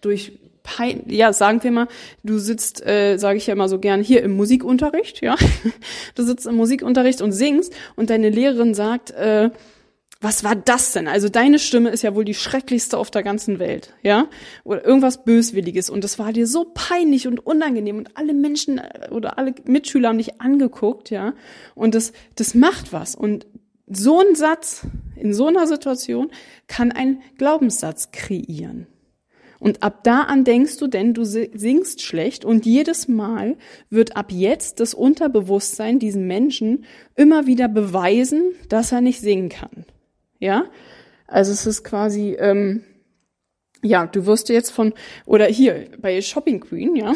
durch 0.00 0.32
Pein 0.62 1.04
ja, 1.06 1.32
sagen 1.32 1.62
wir 1.62 1.70
mal, 1.70 1.88
du 2.22 2.38
sitzt, 2.38 2.86
äh, 2.86 3.16
sage 3.16 3.38
ich 3.38 3.46
ja 3.46 3.54
immer 3.54 3.68
so 3.68 3.78
gern, 3.78 4.02
hier 4.02 4.22
im 4.22 4.36
Musikunterricht, 4.36 5.22
ja, 5.22 5.36
du 6.14 6.22
sitzt 6.22 6.46
im 6.46 6.56
Musikunterricht 6.56 7.22
und 7.22 7.32
singst 7.32 7.72
und 7.96 8.10
deine 8.10 8.28
Lehrerin 8.28 8.74
sagt, 8.74 9.10
äh, 9.12 9.50
was 10.22 10.44
war 10.44 10.54
das 10.54 10.92
denn? 10.92 11.08
Also 11.08 11.30
deine 11.30 11.58
Stimme 11.58 11.88
ist 11.88 12.02
ja 12.02 12.14
wohl 12.14 12.26
die 12.26 12.34
schrecklichste 12.34 12.98
auf 12.98 13.10
der 13.10 13.22
ganzen 13.22 13.58
Welt, 13.58 13.94
ja? 14.02 14.28
Oder 14.64 14.84
irgendwas 14.84 15.24
Böswilliges. 15.24 15.88
Und 15.88 16.04
das 16.04 16.18
war 16.18 16.32
dir 16.34 16.46
so 16.46 16.70
peinlich 16.74 17.26
und 17.26 17.44
unangenehm 17.46 17.96
und 17.96 18.18
alle 18.18 18.34
Menschen 18.34 18.78
äh, 18.78 19.08
oder 19.10 19.38
alle 19.38 19.54
Mitschüler 19.64 20.10
haben 20.10 20.18
dich 20.18 20.40
angeguckt, 20.40 21.08
ja? 21.08 21.32
Und 21.74 21.94
das, 21.94 22.12
das 22.36 22.54
macht 22.54 22.92
was. 22.92 23.14
Und 23.14 23.46
so 23.86 24.20
ein 24.20 24.34
Satz 24.34 24.86
in 25.16 25.32
so 25.32 25.46
einer 25.46 25.66
Situation 25.66 26.30
kann 26.68 26.92
ein 26.92 27.22
Glaubenssatz 27.38 28.12
kreieren. 28.12 28.86
Und 29.58 29.82
ab 29.82 30.04
da 30.04 30.22
an 30.22 30.44
denkst 30.44 30.76
du, 30.78 30.86
denn 30.86 31.14
du 31.14 31.24
singst 31.24 32.02
schlecht 32.02 32.44
und 32.44 32.66
jedes 32.66 33.08
Mal 33.08 33.56
wird 33.88 34.16
ab 34.16 34.32
jetzt 34.32 34.80
das 34.80 34.92
Unterbewusstsein 34.94 35.98
diesen 35.98 36.26
Menschen 36.26 36.84
immer 37.14 37.46
wieder 37.46 37.68
beweisen, 37.68 38.52
dass 38.68 38.92
er 38.92 39.02
nicht 39.02 39.20
singen 39.20 39.50
kann. 39.50 39.84
Ja, 40.40 40.64
also 41.26 41.52
es 41.52 41.66
ist 41.66 41.84
quasi, 41.84 42.36
ähm, 42.38 42.82
ja, 43.82 44.06
du 44.06 44.26
wirst 44.26 44.48
jetzt 44.50 44.70
von, 44.72 44.92
oder 45.24 45.46
hier 45.46 45.86
bei 46.00 46.20
Shopping 46.20 46.60
Queen, 46.60 46.96
ja, 46.96 47.14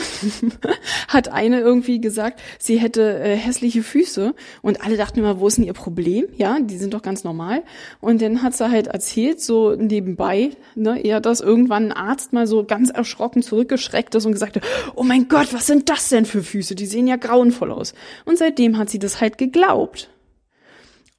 hat 1.09 1.29
eine 1.29 1.61
irgendwie 1.61 2.01
gesagt, 2.01 2.41
sie 2.59 2.79
hätte 2.79 3.19
äh, 3.19 3.37
hässliche 3.37 3.83
Füße 3.83 4.35
und 4.63 4.83
alle 4.85 4.97
dachten 4.97 5.19
immer, 5.19 5.41
wo 5.41 5.47
ist 5.47 5.59
denn 5.59 5.65
ihr 5.65 5.75
Problem? 5.75 6.27
Ja, 6.37 6.59
die 6.61 6.79
sind 6.79 6.95
doch 6.95 7.03
ganz 7.03 7.25
normal. 7.25 7.65
Und 8.01 8.23
dann 8.23 8.43
hat 8.43 8.55
sie 8.55 8.71
halt 8.71 8.87
erzählt, 8.87 9.41
so 9.41 9.75
nebenbei, 9.75 10.51
ne, 10.75 11.05
eher, 11.05 11.21
dass 11.21 11.41
irgendwann 11.41 11.91
ein 11.91 11.93
Arzt 11.93 12.33
mal 12.33 12.47
so 12.47 12.65
ganz 12.65 12.91
erschrocken 12.91 13.43
zurückgeschreckt 13.43 14.15
ist 14.15 14.25
und 14.25 14.33
gesagt 14.33 14.57
hat, 14.57 14.63
oh 14.95 15.03
mein 15.03 15.29
Gott, 15.29 15.53
was 15.53 15.67
sind 15.67 15.91
das 15.91 16.09
denn 16.09 16.25
für 16.25 16.43
Füße? 16.43 16.75
Die 16.75 16.87
sehen 16.87 17.07
ja 17.07 17.17
grauenvoll 17.17 17.73
aus. 17.73 17.95
Und 18.25 18.39
seitdem 18.39 18.79
hat 18.79 18.89
sie 18.89 18.99
das 18.99 19.21
halt 19.21 19.37
geglaubt. 19.37 20.09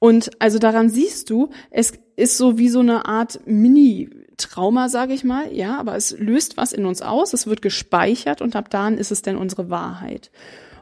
Und 0.06 0.30
also 0.38 0.60
daran 0.60 0.88
siehst 0.88 1.30
du, 1.30 1.50
es 1.72 1.94
ist 2.14 2.38
so 2.38 2.58
wie 2.58 2.68
so 2.68 2.78
eine 2.78 3.06
Art 3.06 3.40
Mini-Trauma, 3.44 4.88
sage 4.88 5.12
ich 5.14 5.24
mal, 5.24 5.52
ja, 5.52 5.80
aber 5.80 5.96
es 5.96 6.16
löst 6.16 6.56
was 6.56 6.72
in 6.72 6.86
uns 6.86 7.02
aus, 7.02 7.32
es 7.32 7.48
wird 7.48 7.60
gespeichert 7.60 8.40
und 8.40 8.54
ab 8.54 8.70
dann 8.70 8.98
ist 8.98 9.10
es 9.10 9.22
dann 9.22 9.36
unsere 9.36 9.68
Wahrheit. 9.68 10.30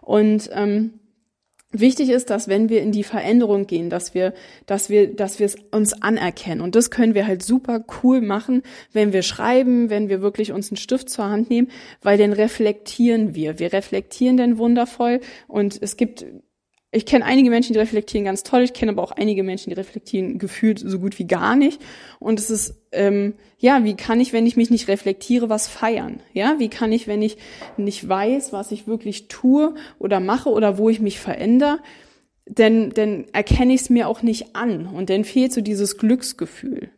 Und 0.03 0.51
ähm, 0.53 1.01
wichtig 1.71 2.11
ist, 2.11 2.29
dass 2.29 2.49
wenn 2.49 2.69
wir 2.69 2.83
in 2.83 2.93
die 2.93 3.03
Veränderung 3.03 3.67
gehen, 3.67 3.89
dass 3.89 4.13
wir, 4.13 4.35
dass 4.67 4.91
wir, 4.91 5.17
dass 5.17 5.39
wir 5.39 5.47
es 5.47 5.57
uns 5.71 5.95
anerkennen. 6.03 6.61
Und 6.61 6.75
das 6.75 6.91
können 6.91 7.15
wir 7.15 7.27
halt 7.27 7.43
super 7.43 7.83
cool 8.03 8.21
machen, 8.21 8.61
wenn 8.93 9.15
wir 9.15 9.23
schreiben, 9.23 9.89
wenn 9.89 10.11
wir 10.11 10.21
wirklich 10.21 10.53
uns 10.53 10.71
einen 10.71 10.77
Stift 10.77 11.09
zur 11.09 11.31
Hand 11.31 11.49
nehmen, 11.49 11.69
weil 12.03 12.19
dann 12.19 12.35
reflektieren 12.35 13.35
wir. 13.35 13.59
Wir 13.59 13.73
reflektieren 13.73 14.37
dann 14.37 14.59
wundervoll 14.59 15.21
und 15.49 15.79
es 15.81 15.97
gibt 15.97 16.27
ich 16.95 17.07
kenne 17.07 17.25
einige 17.25 17.51
Menschen, 17.51 17.73
die 17.73 17.79
reflektieren 17.79 18.25
ganz 18.25 18.45
toll. 18.45 18.63
Ich 18.63 18.73
kenne 18.73 18.93
aber 18.93 19.03
auch 19.03 19.11
einige 19.11 19.43
Menschen, 19.43 19.71
die 19.71 19.77
reflektieren 19.77 20.39
gefühlt 20.39 20.79
so 20.79 20.99
gut 20.99 21.19
wie 21.19 21.27
gar 21.27 21.57
nicht. 21.57 21.81
Und 22.21 22.39
es 22.39 22.51
ist, 22.51 22.75
ähm, 22.93 23.35
ja, 23.59 23.85
wie 23.85 23.97
kann 23.97 24.21
ich, 24.21 24.33
wenn 24.33 24.47
ich 24.47 24.57
mich 24.57 24.71
nicht 24.71 24.87
reflektiere, 24.87 25.49
was 25.49 25.67
feiern? 25.67 26.21
Ja, 26.33 26.57
wie 26.59 26.69
kann 26.69 26.93
ich, 26.93 27.09
wenn 27.09 27.21
ich 27.21 27.37
nicht 27.77 28.09
weiß, 28.09 28.53
was 28.53 28.71
ich 28.71 28.87
wirklich 28.87 29.29
tue 29.29 29.75
oder 29.99 30.21
mache 30.21 30.51
oder 30.51 30.79
wo 30.79 30.89
ich 30.89 31.01
mich 31.01 31.19
verändere, 31.19 31.81
denn, 32.47 32.91
denn 32.91 33.27
erkenne 33.33 33.75
ich 33.75 33.83
es 33.83 33.91
mir 33.91 34.09
auch 34.09 34.23
nicht 34.23 34.55
an. 34.55 34.87
Und 34.87 35.11
dann 35.11 35.25
fehlt 35.25 35.53
so 35.53 35.63
dieses 35.63 35.99
Glücksgefühl. 35.99 36.91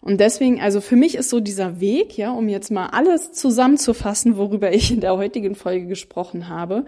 Und 0.00 0.20
deswegen, 0.20 0.60
also 0.60 0.80
für 0.80 0.96
mich 0.96 1.14
ist 1.14 1.30
so 1.30 1.40
dieser 1.40 1.80
Weg, 1.80 2.16
ja, 2.16 2.30
um 2.30 2.48
jetzt 2.48 2.70
mal 2.70 2.88
alles 2.88 3.32
zusammenzufassen, 3.32 4.36
worüber 4.36 4.72
ich 4.72 4.90
in 4.90 5.00
der 5.00 5.16
heutigen 5.16 5.54
Folge 5.54 5.86
gesprochen 5.86 6.48
habe, 6.48 6.84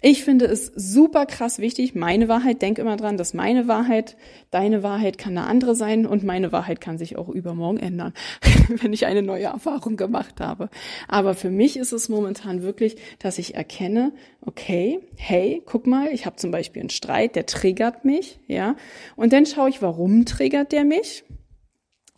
Ich 0.00 0.22
finde 0.22 0.44
es 0.44 0.66
super 0.76 1.26
krass 1.26 1.58
wichtig, 1.58 1.96
meine 1.96 2.28
Wahrheit, 2.28 2.62
denk 2.62 2.78
immer 2.78 2.96
dran, 2.96 3.16
dass 3.16 3.34
meine 3.34 3.66
Wahrheit, 3.66 4.16
deine 4.52 4.84
Wahrheit 4.84 5.18
kann 5.18 5.36
eine 5.36 5.48
andere 5.48 5.74
sein 5.74 6.06
und 6.06 6.22
meine 6.22 6.52
Wahrheit 6.52 6.80
kann 6.80 6.98
sich 6.98 7.16
auch 7.16 7.28
übermorgen 7.28 7.78
ändern, 7.78 8.12
wenn 8.68 8.92
ich 8.92 9.06
eine 9.06 9.22
neue 9.22 9.46
Erfahrung 9.46 9.96
gemacht 9.96 10.40
habe. 10.40 10.70
Aber 11.08 11.34
für 11.34 11.50
mich 11.50 11.76
ist 11.76 11.90
es 11.90 12.08
momentan 12.08 12.62
wirklich, 12.62 12.96
dass 13.18 13.38
ich 13.38 13.56
erkenne, 13.56 14.12
okay, 14.40 15.00
hey, 15.16 15.62
guck 15.66 15.88
mal, 15.88 16.08
ich 16.12 16.26
habe 16.26 16.36
zum 16.36 16.52
Beispiel 16.52 16.80
einen 16.80 16.90
Streit, 16.90 17.34
der 17.34 17.46
triggert 17.46 18.04
mich, 18.04 18.38
ja, 18.46 18.76
und 19.16 19.32
dann 19.32 19.46
schaue 19.46 19.68
ich, 19.68 19.82
warum 19.82 20.26
triggert 20.26 20.70
der 20.70 20.84
mich? 20.84 21.24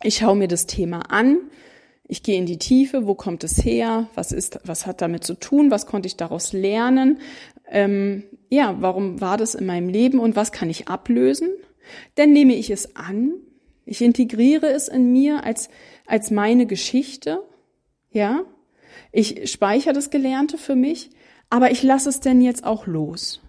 Ich 0.03 0.17
schaue 0.17 0.35
mir 0.35 0.47
das 0.47 0.67
Thema 0.67 1.11
an, 1.11 1.37
ich 2.11 2.23
gehe 2.23 2.37
in 2.37 2.45
die 2.45 2.57
Tiefe, 2.57 3.07
wo 3.07 3.15
kommt 3.15 3.45
es 3.45 3.63
her, 3.63 4.09
was 4.15 4.33
ist, 4.33 4.59
was 4.65 4.85
hat 4.85 5.01
damit 5.01 5.23
zu 5.23 5.33
tun, 5.33 5.71
was 5.71 5.85
konnte 5.85 6.07
ich 6.07 6.17
daraus 6.17 6.51
lernen, 6.51 7.19
ähm, 7.71 8.23
ja, 8.49 8.75
warum 8.79 9.21
war 9.21 9.37
das 9.37 9.55
in 9.55 9.65
meinem 9.65 9.89
Leben 9.89 10.19
und 10.19 10.35
was 10.35 10.51
kann 10.51 10.69
ich 10.69 10.87
ablösen? 10.87 11.49
Dann 12.15 12.31
nehme 12.31 12.53
ich 12.53 12.69
es 12.69 12.95
an, 12.95 13.33
ich 13.85 14.01
integriere 14.01 14.69
es 14.69 14.87
in 14.87 15.11
mir 15.11 15.43
als, 15.43 15.69
als 16.05 16.31
meine 16.31 16.65
Geschichte, 16.65 17.41
ja. 18.11 18.43
Ich 19.13 19.51
speichere 19.51 19.93
das 19.93 20.09
Gelernte 20.09 20.57
für 20.57 20.75
mich, 20.75 21.09
aber 21.49 21.71
ich 21.71 21.81
lasse 21.83 22.09
es 22.09 22.19
denn 22.19 22.41
jetzt 22.41 22.63
auch 22.63 22.87
los. 22.87 23.41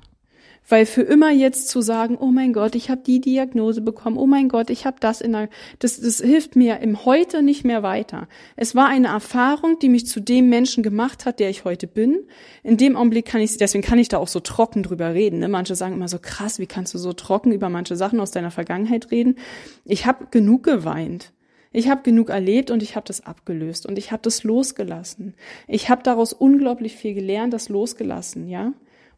Weil 0.69 0.87
für 0.87 1.03
immer 1.03 1.31
jetzt 1.31 1.69
zu 1.69 1.81
sagen, 1.81 2.17
oh 2.19 2.29
mein 2.29 2.53
Gott, 2.53 2.75
ich 2.75 2.89
habe 2.89 3.03
die 3.05 3.21
Diagnose 3.21 3.81
bekommen, 3.81 4.17
oh 4.17 4.27
mein 4.27 4.49
Gott, 4.49 4.71
ich 4.71 4.87
habe 4.87 4.97
das 5.01 5.21
in 5.21 5.33
der, 5.33 5.49
das, 5.81 6.01
das 6.01 6.21
hilft 6.21 6.57
mir 6.57 6.81
im 6.81 7.05
Heute 7.05 7.43
nicht 7.43 7.65
mehr 7.65 7.83
weiter. 7.83 8.29
Es 8.57 8.75
war 8.75 8.87
eine 8.87 9.09
Erfahrung, 9.09 9.79
die 9.81 9.89
mich 9.89 10.07
zu 10.07 10.21
dem 10.21 10.49
Menschen 10.49 10.83
gemacht 10.83 11.27
hat, 11.27 11.41
der 11.41 11.51
ich 11.51 11.65
heute 11.65 11.87
bin. 11.87 12.21
In 12.63 12.77
dem 12.77 12.97
Augenblick 12.97 13.27
kann 13.27 13.41
ich, 13.41 13.57
deswegen 13.57 13.83
kann 13.83 13.99
ich 13.99 14.09
da 14.09 14.19
auch 14.19 14.29
so 14.29 14.41
trocken 14.41 14.83
drüber 14.83 15.15
reden. 15.15 15.41
Ne? 15.41 15.49
Manche 15.49 15.75
sagen 15.75 15.95
immer 15.95 16.09
so 16.09 16.19
krass, 16.21 16.59
wie 16.59 16.67
kannst 16.67 16.95
du 16.95 16.99
so 16.99 17.13
trocken 17.13 17.53
über 17.53 17.69
manche 17.69 17.97
Sachen 17.97 18.21
aus 18.21 18.31
deiner 18.31 18.53
Vergangenheit 18.53 19.11
reden? 19.11 19.37
Ich 19.85 20.07
habe 20.07 20.27
genug 20.31 20.63
geweint. 20.63 21.33
Ich 21.73 21.89
habe 21.89 22.03
genug 22.03 22.29
erlebt 22.29 22.71
und 22.71 22.83
ich 22.83 22.97
habe 22.97 23.07
das 23.07 23.25
abgelöst 23.25 23.87
und 23.87 23.99
ich 23.99 24.13
habe 24.13 24.23
das 24.23 24.45
losgelassen. 24.45 25.35
Ich 25.67 25.89
habe 25.89 26.03
daraus 26.03 26.33
unglaublich 26.33 26.97
viel 26.97 27.15
gelernt, 27.15 27.53
das 27.53 27.69
losgelassen, 27.69 28.49
ja. 28.49 28.73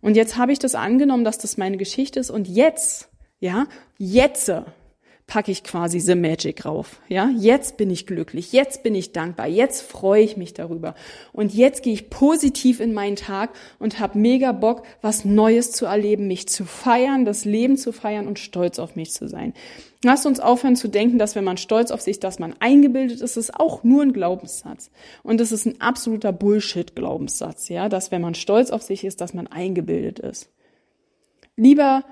Und 0.04 0.16
jetzt 0.16 0.36
habe 0.36 0.52
ich 0.52 0.58
das 0.58 0.74
angenommen, 0.74 1.24
dass 1.24 1.38
das 1.38 1.56
meine 1.56 1.78
Geschichte 1.78 2.20
ist 2.20 2.28
und 2.28 2.46
jetzt, 2.46 3.08
ja, 3.40 3.64
jetzt 3.96 4.52
packe 5.26 5.50
ich 5.50 5.64
quasi 5.64 5.98
The 5.98 6.14
Magic 6.14 6.66
rauf. 6.66 7.00
Ja, 7.08 7.30
jetzt 7.34 7.78
bin 7.78 7.88
ich 7.88 8.06
glücklich, 8.06 8.52
jetzt 8.52 8.82
bin 8.82 8.94
ich 8.94 9.12
dankbar, 9.12 9.46
jetzt 9.46 9.80
freue 9.80 10.22
ich 10.22 10.36
mich 10.36 10.52
darüber. 10.52 10.94
Und 11.32 11.54
jetzt 11.54 11.82
gehe 11.82 11.94
ich 11.94 12.10
positiv 12.10 12.80
in 12.80 12.92
meinen 12.92 13.16
Tag 13.16 13.54
und 13.78 13.98
habe 13.98 14.18
mega 14.18 14.52
Bock, 14.52 14.82
was 15.00 15.24
Neues 15.24 15.72
zu 15.72 15.86
erleben, 15.86 16.26
mich 16.26 16.50
zu 16.50 16.66
feiern, 16.66 17.24
das 17.24 17.46
Leben 17.46 17.78
zu 17.78 17.90
feiern 17.90 18.28
und 18.28 18.38
stolz 18.38 18.78
auf 18.78 18.96
mich 18.96 19.10
zu 19.10 19.26
sein. 19.26 19.54
Lasst 20.04 20.26
uns 20.26 20.38
aufhören 20.38 20.76
zu 20.76 20.88
denken, 20.88 21.18
dass 21.18 21.34
wenn 21.34 21.44
man 21.44 21.56
stolz 21.56 21.90
auf 21.90 22.00
sich, 22.00 22.20
dass 22.20 22.38
man 22.38 22.54
eingebildet 22.60 23.20
ist, 23.20 23.36
ist 23.36 23.58
auch 23.58 23.84
nur 23.84 24.02
ein 24.02 24.12
Glaubenssatz. 24.12 24.90
Und 25.22 25.40
das 25.40 25.50
ist 25.50 25.66
ein 25.66 25.80
absoluter 25.80 26.32
Bullshit-Glaubenssatz, 26.32 27.70
ja, 27.70 27.88
dass 27.88 28.10
wenn 28.10 28.20
man 28.22 28.34
stolz 28.34 28.70
auf 28.70 28.82
sich 28.82 29.04
ist, 29.04 29.20
dass 29.20 29.34
man 29.34 29.46
eingebildet 29.46 30.18
ist. 30.18 30.50
Lieber 31.56 32.04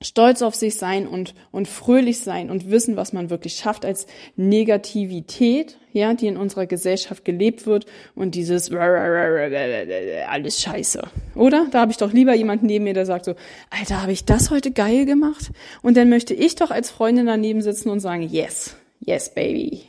stolz 0.00 0.42
auf 0.42 0.54
sich 0.54 0.76
sein 0.76 1.06
und, 1.06 1.34
und 1.50 1.66
fröhlich 1.68 2.20
sein 2.20 2.50
und 2.50 2.70
wissen, 2.70 2.96
was 2.96 3.12
man 3.12 3.30
wirklich 3.30 3.56
schafft, 3.56 3.84
als 3.84 4.06
Negativität, 4.36 5.76
ja, 5.92 6.14
die 6.14 6.28
in 6.28 6.36
unserer 6.36 6.66
Gesellschaft 6.66 7.24
gelebt 7.24 7.66
wird 7.66 7.86
und 8.14 8.34
dieses 8.34 8.70
alles 8.72 10.60
scheiße. 10.60 11.02
Oder? 11.34 11.66
Da 11.70 11.80
habe 11.80 11.90
ich 11.90 11.96
doch 11.96 12.12
lieber 12.12 12.34
jemanden 12.34 12.66
neben 12.66 12.84
mir, 12.84 12.94
der 12.94 13.06
sagt 13.06 13.24
so, 13.24 13.34
Alter, 13.70 14.02
habe 14.02 14.12
ich 14.12 14.24
das 14.24 14.50
heute 14.50 14.70
geil 14.70 15.04
gemacht? 15.04 15.50
Und 15.82 15.96
dann 15.96 16.08
möchte 16.08 16.34
ich 16.34 16.54
doch 16.54 16.70
als 16.70 16.90
Freundin 16.90 17.26
daneben 17.26 17.62
sitzen 17.62 17.90
und 17.90 18.00
sagen, 18.00 18.22
yes, 18.22 18.76
yes, 19.00 19.34
baby. 19.34 19.82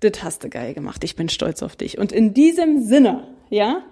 Das 0.00 0.22
hast 0.22 0.44
du 0.44 0.48
geil 0.48 0.74
gemacht. 0.74 1.04
Ich 1.04 1.16
bin 1.16 1.28
stolz 1.28 1.62
auf 1.62 1.76
dich. 1.76 1.98
Und 1.98 2.12
in 2.12 2.34
diesem 2.34 2.82
Sinne, 2.82 3.28
ja, 3.50 3.82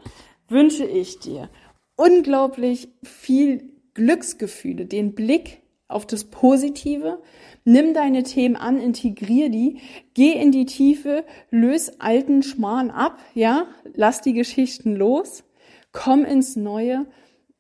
wünsche 0.49 0.85
ich 0.85 1.19
dir 1.19 1.49
unglaublich 1.97 2.89
viel 3.03 3.72
Glücksgefühle, 3.95 4.87
den 4.87 5.15
Blick 5.15 5.63
auf 5.89 6.07
das 6.07 6.25
Positive. 6.25 7.21
Nimm 7.65 7.95
deine 7.95 8.23
Themen 8.23 8.57
an, 8.57 8.79
integrier 8.81 9.51
die, 9.51 9.79
geh 10.15 10.33
in 10.33 10.51
die 10.51 10.67
Tiefe, 10.67 11.25
löse 11.51 12.01
alten 12.01 12.43
Schmarrn 12.43 12.91
ab, 12.91 13.19
ja, 13.35 13.67
lass 13.95 14.21
die 14.21 14.33
Geschichten 14.33 14.97
los, 14.97 15.45
komm 15.93 16.25
ins 16.25 16.57
Neue 16.57 17.07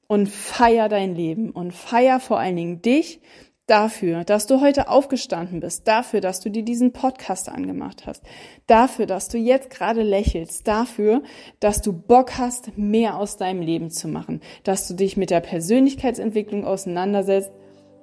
und 0.09 0.29
feier 0.29 0.89
dein 0.89 1.15
Leben 1.15 1.51
und 1.51 1.73
feier 1.73 2.21
vor 2.21 2.39
allen 2.39 2.57
Dingen 2.57 2.83
dich, 2.83 3.21
dafür, 3.67 4.25
dass 4.25 4.47
du 4.47 4.61
heute 4.61 4.89
aufgestanden 4.89 5.61
bist, 5.61 5.87
dafür, 5.87 6.21
dass 6.21 6.41
du 6.41 6.51
dir 6.51 6.65
diesen 6.65 6.93
Podcast 6.93 7.49
angemacht 7.49 8.07
hast, 8.07 8.23
dafür, 8.67 9.07
dass 9.07 9.29
du 9.29 9.39
jetzt 9.39 9.71
gerade 9.71 10.03
lächelst, 10.03 10.67
dafür, 10.67 11.23
dass 11.61 11.81
du 11.81 11.93
Bock 11.93 12.39
hast, 12.39 12.77
mehr 12.77 13.17
aus 13.17 13.37
deinem 13.37 13.63
Leben 13.63 13.91
zu 13.91 14.09
machen, 14.09 14.41
dass 14.65 14.89
du 14.89 14.95
dich 14.95 15.17
mit 15.17 15.31
der 15.31 15.41
Persönlichkeitsentwicklung 15.41 16.65
auseinandersetzt 16.65 17.53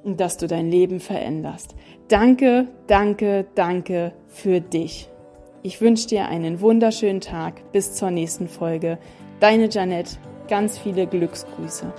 und 0.04 0.20
dass 0.20 0.38
du 0.38 0.48
dein 0.48 0.72
Leben 0.72 1.00
veränderst. 1.00 1.76
Danke, 2.08 2.68
danke, 2.88 3.46
danke 3.56 4.14
für 4.28 4.62
dich. 4.62 5.10
Ich 5.62 5.82
wünsche 5.82 6.08
dir 6.08 6.28
einen 6.30 6.62
wunderschönen 6.62 7.22
Tag. 7.22 7.72
Bis 7.74 7.94
zur 7.94 8.12
nächsten 8.12 8.48
Folge. 8.48 8.98
Deine 9.40 9.70
Janette. 9.70 10.18
Ganz 10.48 10.78
viele 10.78 11.06
Glücksgrüße. 11.06 11.94